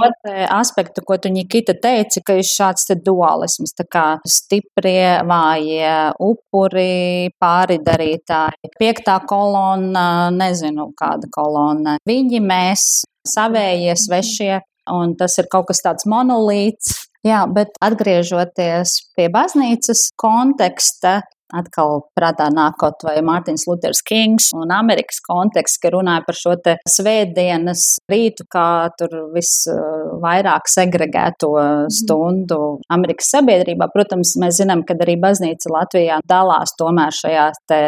aspektu, 0.52 1.04
ko 1.06 1.18
tu 1.22 1.32
Nikita 1.34 1.76
teici, 1.82 2.24
ka 2.26 2.38
ir 2.40 2.48
šāds 2.48 2.88
te 2.90 2.98
dualisms, 3.00 3.76
tā 3.78 3.86
kā 3.92 4.06
stiprie, 4.28 5.22
vājie, 5.28 5.94
upuri, 6.22 7.32
pāridarītāji, 7.42 8.74
piektā 8.80 9.20
kolona, 9.30 10.32
nezinu 10.36 10.92
kāda 10.98 11.30
kolona. 11.34 11.98
Viņi 12.08 12.42
mēs, 12.46 12.90
savējie, 13.28 13.96
svešie, 14.00 14.52
un 14.92 15.16
tas 15.20 15.38
ir 15.42 15.50
kaut 15.52 15.70
kas 15.72 15.84
tāds 15.86 16.10
monolīts, 16.10 16.98
Jā, 17.22 17.44
bet 17.54 17.76
atgriežoties 17.86 18.96
pie 19.14 19.28
baznīcas 19.30 20.08
konteksta, 20.18 21.20
atkal 21.58 22.06
prātā 22.18 22.50
nākot 22.54 23.04
vai 23.08 23.18
Mārtiņš 23.26 23.66
Luters 23.70 24.02
Kings 24.08 24.52
un 24.58 24.74
Amerikas 24.76 25.22
konteksts, 25.26 25.80
ka 25.82 25.92
runāja 25.94 26.26
par 26.28 26.38
šo 26.38 26.56
te 26.64 26.78
svētdienas 26.90 27.86
rītu, 28.12 28.48
kā 28.52 28.92
tur 29.00 29.18
visvairāk 29.36 30.70
segregēto 30.72 31.52
stundu 31.94 32.62
Amerikas 32.94 33.32
sabiedrībā. 33.36 33.90
Protams, 33.94 34.36
mēs 34.42 34.62
zinām, 34.62 34.86
ka 34.88 34.98
arī 35.02 35.18
baznīca 35.22 35.74
Latvijā 35.74 36.22
dalās 36.28 36.76
tomēr 36.80 37.16
šajā 37.16 37.50
te 37.70 37.82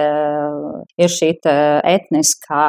ir 0.99 1.11
šī 1.11 1.33
te 1.43 1.55
etniskā 1.93 2.67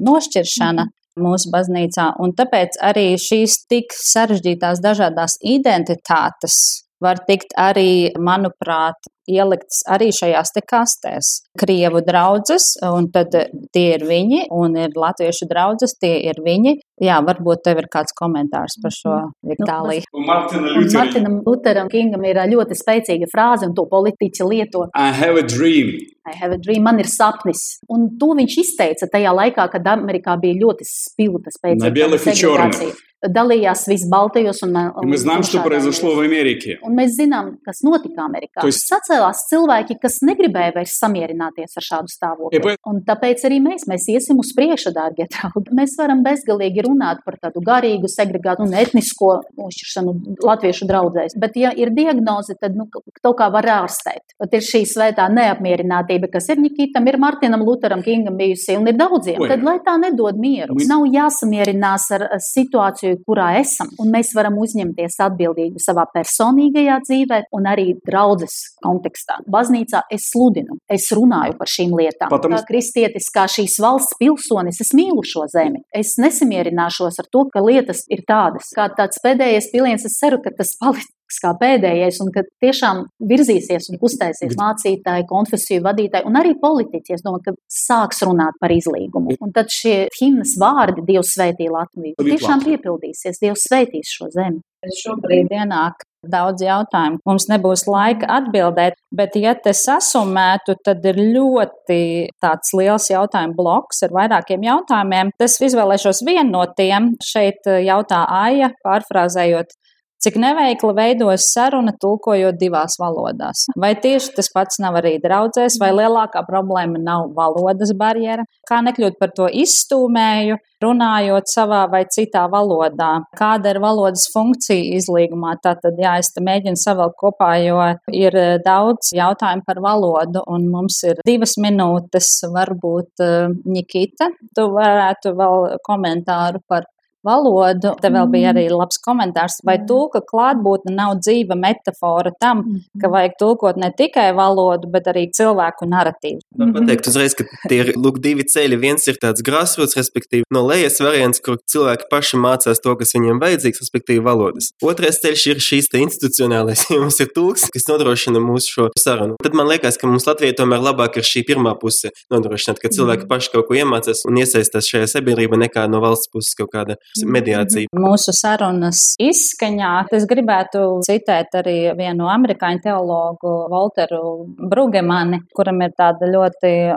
nošķiršana 0.00 0.86
mūsu 1.20 1.50
baznīcā. 1.52 2.12
Un 2.22 2.34
tāpēc 2.38 2.78
arī 2.90 3.12
šīs 3.20 3.64
tik 3.70 3.94
sarežģītās 3.96 4.82
dažādās 4.84 5.36
identitātes 5.42 6.60
var 7.00 7.22
tikt 7.26 7.54
arī, 7.58 8.12
manuprāt, 8.20 9.08
ielikts 9.28 9.82
arī 9.90 10.10
šajās 10.14 10.52
te 10.54 10.62
kastēs. 10.64 11.30
Krievu 11.60 12.02
draudzes, 12.06 12.72
un 12.86 13.10
tad 13.12 13.34
eh, 13.38 13.50
tie 13.74 13.96
ir 13.96 14.06
viņi, 14.08 14.46
un 14.54 14.76
ir 14.80 14.96
latviešu 14.96 15.48
draudzes, 15.50 15.96
tie 16.00 16.16
ir 16.30 16.40
viņi. 16.44 16.78
Jā, 17.00 17.18
varbūt 17.24 17.64
tev 17.64 17.80
ir 17.80 17.88
kāds 17.92 18.12
komentārs 18.16 18.76
par 18.82 18.92
šo 18.92 19.18
Viktāliju. 19.50 20.04
Nu, 20.12 20.20
nu 20.20 20.86
Martinam 20.92 21.40
Lutheram 21.46 21.88
Kingam 21.92 22.24
ir 22.28 22.40
eh, 22.40 22.48
ļoti 22.54 22.78
spēcīga 22.78 23.28
frāze, 23.32 23.68
un 23.68 23.76
to 23.76 23.86
politiķi 23.90 24.48
lieto. 24.48 24.86
I 24.94 25.12
have 25.16 25.40
a 25.40 25.46
dream. 25.46 25.94
I 26.28 26.36
have 26.36 26.54
a 26.54 26.60
dream, 26.60 26.84
man 26.86 27.00
ir 27.00 27.08
sapnis. 27.10 27.80
Un 27.90 28.10
to 28.20 28.34
viņš 28.38 28.58
izteica 28.62 29.08
tajā 29.10 29.32
laikā, 29.34 29.66
kad 29.72 29.86
Amerikā 29.96 30.36
bija 30.40 30.60
ļoti 30.60 30.86
spilta 30.86 31.52
spēcīga 31.54 32.92
dalījās 33.28 33.84
visbaltajos 33.90 34.62
un, 34.64 34.76
eh, 34.76 34.88
un, 34.96 35.04
un 35.04 35.10
mēs 35.12 35.24
zinām, 35.26 35.42
kas 35.44 35.52
notika 35.52 36.24
Amerikā. 36.24 36.78
Un 36.86 36.96
mēs 36.96 37.16
zinām, 37.18 37.50
kas 37.64 37.82
notika 37.84 38.24
Amerikā. 38.24 38.62
Tas 38.64 38.80
Sacēlās 39.10 39.40
cilvēki, 39.50 39.96
kas 39.98 40.20
negribēja 40.22 40.70
vairs 40.76 40.92
samierināties 41.00 41.74
ar 41.80 41.82
šādu 41.82 42.12
stāvokli. 42.12 42.60
Ja, 42.62 42.76
Un 42.86 43.00
tāpēc 43.06 43.42
arī 43.48 43.58
mēs, 43.62 43.86
mēs 43.90 44.06
iesim 44.12 44.38
uz 44.38 44.52
priekšu, 44.54 44.92
dārgie 44.94 45.26
draugi. 45.30 45.72
Mēs 45.80 45.96
varam 45.98 46.22
bezgalīgi 46.22 46.84
runāt 46.86 47.24
par 47.26 47.38
tādu 47.42 47.62
garīgu 47.64 48.06
segregāciju 48.10 48.68
un 48.68 48.76
etnisko 48.78 49.32
nošķiršanu 49.58 50.14
latviešu 50.46 50.86
draudzēs. 50.86 51.34
Bet, 51.42 51.56
ja 51.58 51.72
ir 51.74 51.90
diagnoze, 51.96 52.54
tad 52.60 52.76
nu, 52.78 52.86
kaut 52.90 53.36
kā 53.38 53.48
var 53.50 53.66
ārstēt. 53.80 54.36
Pat 54.38 54.54
ir 54.54 54.64
šī 54.66 54.84
svētā 54.88 55.26
neapmierinātība, 55.32 56.30
kas 56.30 56.46
ir 56.52 56.62
Nikitam, 56.62 57.08
ir 57.10 57.18
Martinam 57.20 57.64
Lutheram 57.66 58.04
Kingam 58.06 58.38
bijusi 58.38 58.78
un 58.78 58.86
ir 58.90 58.98
daudziem. 58.98 59.42
Tad 59.50 59.66
lai 59.66 59.78
tā 59.86 59.96
nedod 60.02 60.38
mieru. 60.38 60.78
Nav 60.90 61.06
jāsamierinās 61.10 62.08
ar 62.18 62.26
situāciju, 62.46 63.20
kurā 63.26 63.52
esam. 63.60 63.90
Un 64.02 64.14
mēs 64.14 64.32
varam 64.38 64.58
uzņemties 64.62 65.18
atbildību 65.26 65.82
savā 65.82 66.06
personīgajā 66.14 67.00
dzīvē 67.08 67.42
un 67.56 67.70
arī 67.70 67.90
draudzes 68.06 68.60
kontekstā. 69.00 69.40
Baznīcā 69.50 70.02
es 70.10 70.28
sludinu, 70.32 70.78
es 70.88 71.08
runāju 71.12 71.56
par 71.58 71.66
šīm 71.66 71.90
lietām. 71.96 72.28
Potom- 72.30 72.52
Kā 72.52 72.64
kristietis, 72.66 73.30
kā 73.34 73.46
šīs 73.46 73.78
valsts 73.80 74.14
pilsonis, 74.20 74.80
es 74.80 74.90
mīlu 74.94 75.22
šo 75.24 75.46
zemi. 75.48 75.80
Es 75.94 76.16
nesamierināšos 76.18 77.18
ar 77.18 77.26
to, 77.32 77.48
ka 77.52 77.60
lietas 77.60 78.04
ir 78.08 78.22
tādas. 78.28 78.66
Kā 78.76 78.88
tāds 78.94 79.16
pēdējais 79.24 79.70
piliens, 79.72 80.04
es 80.04 80.18
ceru, 80.18 80.42
ka 80.42 80.50
tas 80.50 80.68
paliks 80.80 81.06
kā 81.44 81.54
pēdējais, 81.60 82.20
un 82.20 82.32
ka 82.32 82.42
tiešām 82.60 83.04
virzīsies 83.22 83.88
un 83.90 83.98
kustēsies 84.02 84.56
mācītāji, 84.58 85.28
konfesiju 85.28 85.80
vadītāji 85.82 86.26
un 86.26 86.34
arī 86.34 86.54
politiķi. 86.58 87.14
Es 87.14 87.22
domāju, 87.22 87.44
ka 87.44 87.52
sāks 87.70 88.22
runāt 88.26 88.58
par 88.60 88.70
izlīgumu. 88.70 89.36
Un 89.40 89.52
tad 89.52 89.66
šie 89.70 90.08
himnas 90.20 90.56
vārdi, 90.58 91.06
Dievs 91.06 91.30
svētī 91.36 91.70
Latviju, 91.70 92.16
tiešām 92.18 92.64
piepildīsies. 92.66 93.38
Dievs 93.40 93.62
svētīs 93.70 94.10
šo 94.10 94.26
zemi. 94.34 94.60
Šobrīd 95.04 95.48
ienāk 95.52 96.02
daudz 96.26 96.62
jautājumu. 96.64 97.20
Mums 97.26 97.46
nebūs 97.50 97.86
laika 97.88 98.28
atbildēt, 98.38 98.98
bet, 99.14 99.36
ja 99.40 99.54
te 99.56 99.72
sasumētu, 99.76 100.76
tad 100.84 101.04
ir 101.08 101.20
ļoti 101.20 102.00
tāds 102.42 102.74
liels 102.76 103.08
jautājumu 103.10 103.56
bloks 103.58 104.04
ar 104.06 104.14
vairākiem 104.16 104.64
jautājumiem. 104.66 105.32
Es 105.40 105.58
izvēlēšos 105.60 106.24
vienu 106.26 106.48
no 106.52 106.64
tiem. 106.76 107.14
Šeit 107.24 107.66
eh, 107.70 107.82
jautā 107.88 108.24
Aija, 108.40 108.72
pārfrāzējot. 108.84 109.76
Cik 110.20 110.34
neveikli 110.36 110.92
veidojas 110.92 111.46
saruna, 111.54 111.94
tulkojot 111.96 112.58
divās 112.60 112.98
valodās? 113.00 113.62
Vai 113.80 113.94
tieši 113.96 114.34
tas 114.36 114.50
pats 114.52 114.76
nav 114.82 114.98
arī 115.00 115.14
draudzēs, 115.22 115.78
vai 115.80 115.94
lielākā 115.96 116.42
problēma 116.44 117.00
nav 117.00 117.30
valodas 117.38 117.94
barjera? 117.96 118.44
Kā 118.68 118.82
nekļūt 118.84 119.16
par 119.16 119.32
to 119.38 119.48
izstūmēju, 119.62 120.58
runājot 120.84 121.48
savā 121.48 121.86
vai 121.94 122.02
citā 122.12 122.44
valodā? 122.52 123.14
Kāda 123.40 123.72
ir 123.72 123.80
valodas 123.80 124.26
funkcija 124.34 125.00
izlīgumā? 125.00 125.54
Tātad, 125.64 125.96
jā, 125.96 126.18
es 126.20 126.28
te 126.36 126.44
mēģinu 126.44 126.76
savēl 126.84 127.16
kopā, 127.16 127.54
jo 127.64 127.80
ir 128.12 128.36
eh, 128.36 128.52
daudz 128.60 129.14
jautājumu 129.16 129.64
par 129.64 129.80
valodu, 129.88 130.44
un 130.52 130.68
mums 130.68 131.00
ir 131.08 131.24
divas 131.24 131.56
minūtes, 131.56 132.34
varbūt 132.52 133.24
eh, 133.24 133.58
Nikita, 133.72 134.28
tu 134.52 134.68
varētu 134.76 135.32
vēl 135.40 135.70
komentāru 135.88 136.60
par 136.68 136.90
valodu. 137.26 137.94
Te 138.00 138.10
vēl 138.12 138.28
bija 138.32 138.52
arī 138.54 138.66
labs 138.72 139.00
komentārs, 139.04 139.60
vai 139.66 139.78
tulka 139.88 140.22
klātbūtne 140.26 140.94
nav 140.96 141.18
dzīva 141.20 141.56
metafora 141.58 142.32
tam, 142.40 142.62
ka 143.00 143.10
vajag 143.12 143.36
tulkot 143.40 143.80
ne 143.80 143.90
tikai 143.96 144.30
valodu, 144.36 144.90
bet 144.90 145.10
arī 145.12 145.26
cilvēku 145.36 145.88
narratīvu. 145.90 146.40
Var 146.58 146.72
pateikt 146.74 147.06
uzreiz, 147.06 147.34
ka 147.38 147.44
tie 147.70 147.76
ir 147.84 147.92
lūk, 147.94 148.16
divi 148.22 148.42
ceļi. 148.42 148.74
Viens 148.82 149.04
ir 149.06 149.18
tāds 149.22 149.44
grassroots, 149.46 149.94
respektīvi 149.94 150.42
no 150.50 150.64
lejas 150.66 150.98
variants, 150.98 151.38
kur 151.44 151.60
cilvēki 151.70 152.08
paši 152.10 152.40
mācās 152.42 152.82
to, 152.82 152.94
kas 152.98 153.14
viņiem 153.14 153.38
vajadzīgs, 153.38 153.78
respektīvi 153.84 154.24
valodas. 154.26 154.72
Otrais 154.82 155.20
ceļš 155.22 155.44
ir 155.52 155.62
šīs 155.62 155.90
institucionālais, 156.00 156.82
ja 156.90 156.98
mums 156.98 157.20
ir 157.22 157.30
tulks, 157.36 157.68
kas 157.70 157.86
nodrošina 157.86 158.42
mūsu 158.42 158.74
šo 158.74 158.86
sarunu. 158.98 159.36
Tad 159.44 159.54
man 159.54 159.70
liekas, 159.70 159.98
ka 160.00 160.10
mums 160.10 160.26
Latvijai 160.26 160.56
tomēr 160.58 160.82
labāk 160.82 161.20
ir 161.20 161.28
šī 161.28 161.44
pirmā 161.46 161.76
puse 161.78 162.10
nodrošināt, 162.34 162.82
ka 162.82 162.90
cilvēki 162.96 163.30
paši 163.30 163.54
kaut 163.54 163.68
ko 163.70 163.78
iemācās 163.78 164.24
un 164.26 164.42
iesaistās 164.42 164.90
šajā 164.90 165.06
sabiedrībā 165.14 165.60
nekā 165.62 165.86
no 165.92 166.02
valsts 166.02 166.32
puses 166.34 166.58
kaut 166.58 166.72
kāda 166.74 166.98
mediācija. 167.22 167.92
Mūsu 167.94 168.34
sarunas 168.34 169.12
izskaņā 169.22 169.94
es 170.18 170.26
gribētu 170.30 170.82
citēt 171.06 171.54
arī 171.62 171.78
vienu 171.98 172.26
amerikāņu 172.34 172.84
teologu, 172.88 173.54
Walteru 173.70 174.24
Brugemani, 174.70 175.44
kuram 175.54 175.82
ir 175.86 175.94
tāda 175.94 176.26
ļoti 176.26 176.39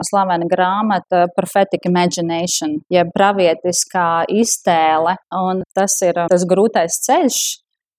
slavena 0.08 0.48
grāmata 0.50 1.24
Prophetic 1.36 1.88
Imagination, 1.88 2.78
jeb 2.92 3.10
pravietiskā 3.16 4.24
iztēle. 4.32 5.16
Un 5.34 5.64
tas 5.76 5.96
ir 6.06 6.24
tas 6.30 6.46
grūtais 6.48 7.00
ceļš, 7.06 7.40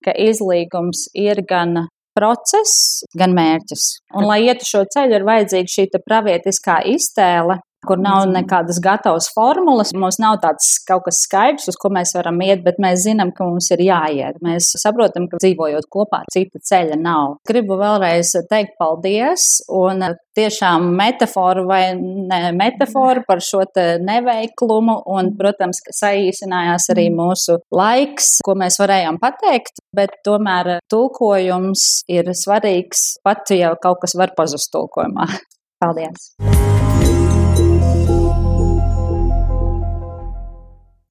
ka 0.06 0.14
izlīgums 0.26 1.08
ir 1.16 1.42
gan 1.48 1.86
process, 2.16 3.04
gan 3.18 3.34
mērķis. 3.36 3.86
Un, 4.16 4.26
lai 4.30 4.40
ietu 4.46 4.66
šo 4.68 4.84
ceļu, 4.92 5.18
ir 5.18 5.26
vajadzīga 5.28 5.72
šī 5.74 5.86
pravietiskā 6.06 6.80
iztēle, 6.94 7.58
kur 7.86 8.00
nav 8.02 8.26
nekādas 8.30 8.80
gatavas 8.82 9.28
formulas. 9.34 9.94
Mums 9.96 10.20
nav 10.22 10.40
tāds 10.44 10.76
kaut 10.88 11.06
kas 11.06 11.22
skaidrs, 11.26 11.70
uz 11.72 11.78
ko 11.80 11.90
mēs 11.94 12.14
varam 12.16 12.40
iet, 12.44 12.64
bet 12.66 12.80
mēs 12.82 13.06
zinām, 13.06 13.32
ka 13.36 13.46
mums 13.46 13.70
ir 13.74 13.84
jāiet. 13.86 14.40
Mēs 14.44 14.72
saprotam, 14.82 15.30
ka 15.30 15.40
dzīvojot 15.42 15.88
kopā, 15.92 16.24
cita 16.32 16.62
ceļa 16.70 17.00
nav. 17.00 17.38
Gribu 17.48 17.78
vēlreiz 17.80 18.34
teikt 18.50 18.76
paldies 18.80 19.46
un 19.72 20.04
tiešām 20.36 20.90
metaforu 20.96 21.64
vai 21.68 21.82
ne 21.96 22.52
metaforu 22.56 23.24
par 23.28 23.40
šo 23.44 23.64
neveiklumu 24.04 24.98
un, 25.16 25.32
protams, 25.38 25.80
ka 25.84 25.94
saīsinājās 25.96 26.90
arī 26.94 27.08
mūsu 27.14 27.58
laiks, 27.74 28.36
ko 28.46 28.56
mēs 28.58 28.78
varējām 28.82 29.20
pateikt, 29.22 29.82
bet 29.96 30.20
tomēr 30.26 30.78
tulkojums 30.92 31.86
ir 32.12 32.32
svarīgs, 32.36 33.16
pat 33.26 33.52
ja 33.56 33.74
kaut 33.82 34.02
kas 34.04 34.16
var 34.18 34.36
pazust 34.38 34.72
tulkojumā. 34.76 35.28
Paldies! 35.82 36.32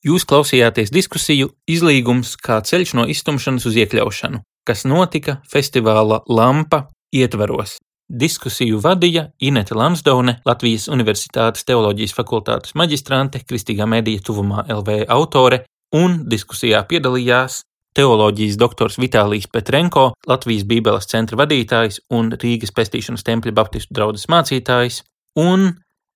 Jūs 0.06 0.22
klausījāties 0.30 0.92
diskusiju 0.94 1.48
Izlīgums 1.66 2.36
kā 2.38 2.60
ceļš 2.62 2.92
no 2.94 3.08
iztumšanas 3.10 3.64
uz 3.66 3.78
iekļaušanu, 3.82 4.44
kas 4.70 4.84
notika 4.86 5.40
festivāla 5.50 6.20
Lampa 6.30 6.84
ietvaros. 7.10 7.80
Diskusiju 8.06 8.78
vadīja 8.84 9.32
Inete 9.42 9.74
Lansdowne, 9.74 10.36
Latvijas 10.46 10.86
Universitātes 10.94 11.66
teoloģijas 11.66 12.14
fakultātes 12.14 12.76
maģistrante, 12.78 13.42
Kristīgā 13.50 13.88
medija 13.90 14.22
tuvumā 14.28 14.68
LV 14.76 15.08
autore, 15.10 15.64
un 15.98 16.20
diskusijā 16.30 16.84
piedalījās 16.86 17.64
teoloģijas 17.98 18.60
doktors 18.62 19.00
Vitālijs 19.02 19.50
Petrenko, 19.50 20.12
Latvijas 20.30 20.68
Bībeles 20.70 21.10
centra 21.10 21.42
vadītājs 21.42 22.04
un 22.14 22.30
Rīgas 22.38 22.76
pestīšanas 22.78 23.26
tempļa 23.26 23.56
baptistu 23.58 23.98
draudzes 23.98 24.30
mācītājs, 24.30 25.02
un 25.42 25.72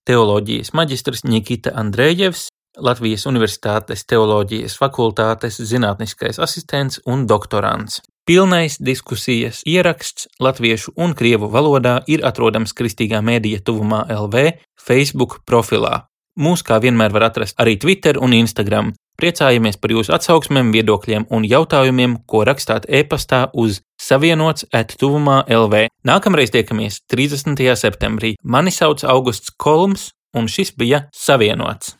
teoloģijas 0.06 0.75
maģistrs 0.78 1.25
Nikita 1.25 1.73
Andrējevs, 1.73 2.52
Latvijas 2.78 3.26
Universitātes 3.26 4.06
teoloģijas 4.06 4.78
fakultātes 4.78 5.58
zinātniskais 5.58 6.40
asistents 6.40 7.02
un 7.06 7.26
doktorants. 7.28 8.02
Pilnais 8.30 8.78
diskusijas 8.78 9.64
ieraksts 9.66 10.28
latviešu 10.40 10.94
un 11.02 11.16
krievu 11.18 11.50
valodā 11.50 11.96
ir 12.08 12.22
atrodams 12.30 12.76
Kristīgā 12.78 13.24
mēdīja 13.26 13.64
tuvumā 13.66 14.04
LV 14.14 14.52
Facebook 14.78 15.40
profilā. 15.50 16.06
Mūs 16.40 16.62
kā 16.64 16.78
vienmēr 16.80 17.12
var 17.12 17.26
atrast 17.32 17.58
arī 17.60 17.76
Twitter 17.82 18.20
un 18.22 18.36
Instagram. 18.38 18.94
Priecājamies 19.20 19.76
par 19.82 19.92
jūsu 19.92 20.14
atsauksmēm, 20.16 20.70
viedokļiem 20.72 21.26
un 21.36 21.44
jautājumiem, 21.44 22.20
ko 22.30 22.46
rakstāt 22.48 22.86
e-pastā 22.88 23.48
uz 23.52 23.82
savienots 24.00 24.70
attuvumā 24.72 25.42
LV. 25.50 25.90
Nākamreiz 26.08 26.54
tiekamies 26.56 27.02
30. 27.12 27.60
septembrī. 27.76 28.38
Mani 28.44 28.72
sauc 28.72 29.04
Augusts 29.04 29.52
Kolms, 29.58 30.12
un 30.38 30.48
šis 30.48 30.72
bija 30.78 31.08
Savienots. 31.12 31.99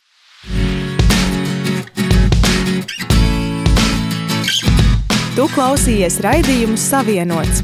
Tu 5.40 5.46
klausījies 5.56 6.18
raidījumu 6.20 6.76
Savienots. 6.76 7.62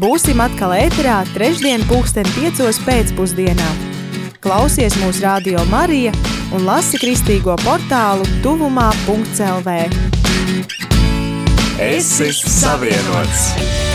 Būsim 0.00 0.38
atkal 0.40 0.72
ēterā 0.72 1.18
trešdien 1.34 1.84
pulksten 1.84 2.24
piecos 2.32 2.78
pēcpusdienā. 2.86 3.66
Klausies 4.40 4.96
mūsu 5.02 5.26
radio 5.26 5.60
Marija 5.68 6.14
un 6.56 6.64
lasi 6.64 6.96
kristīgo 7.02 7.58
portālu 7.60 8.24
tuvumā.lv. 8.40 9.76
Esi 11.90 12.32
savienots! 12.40 13.89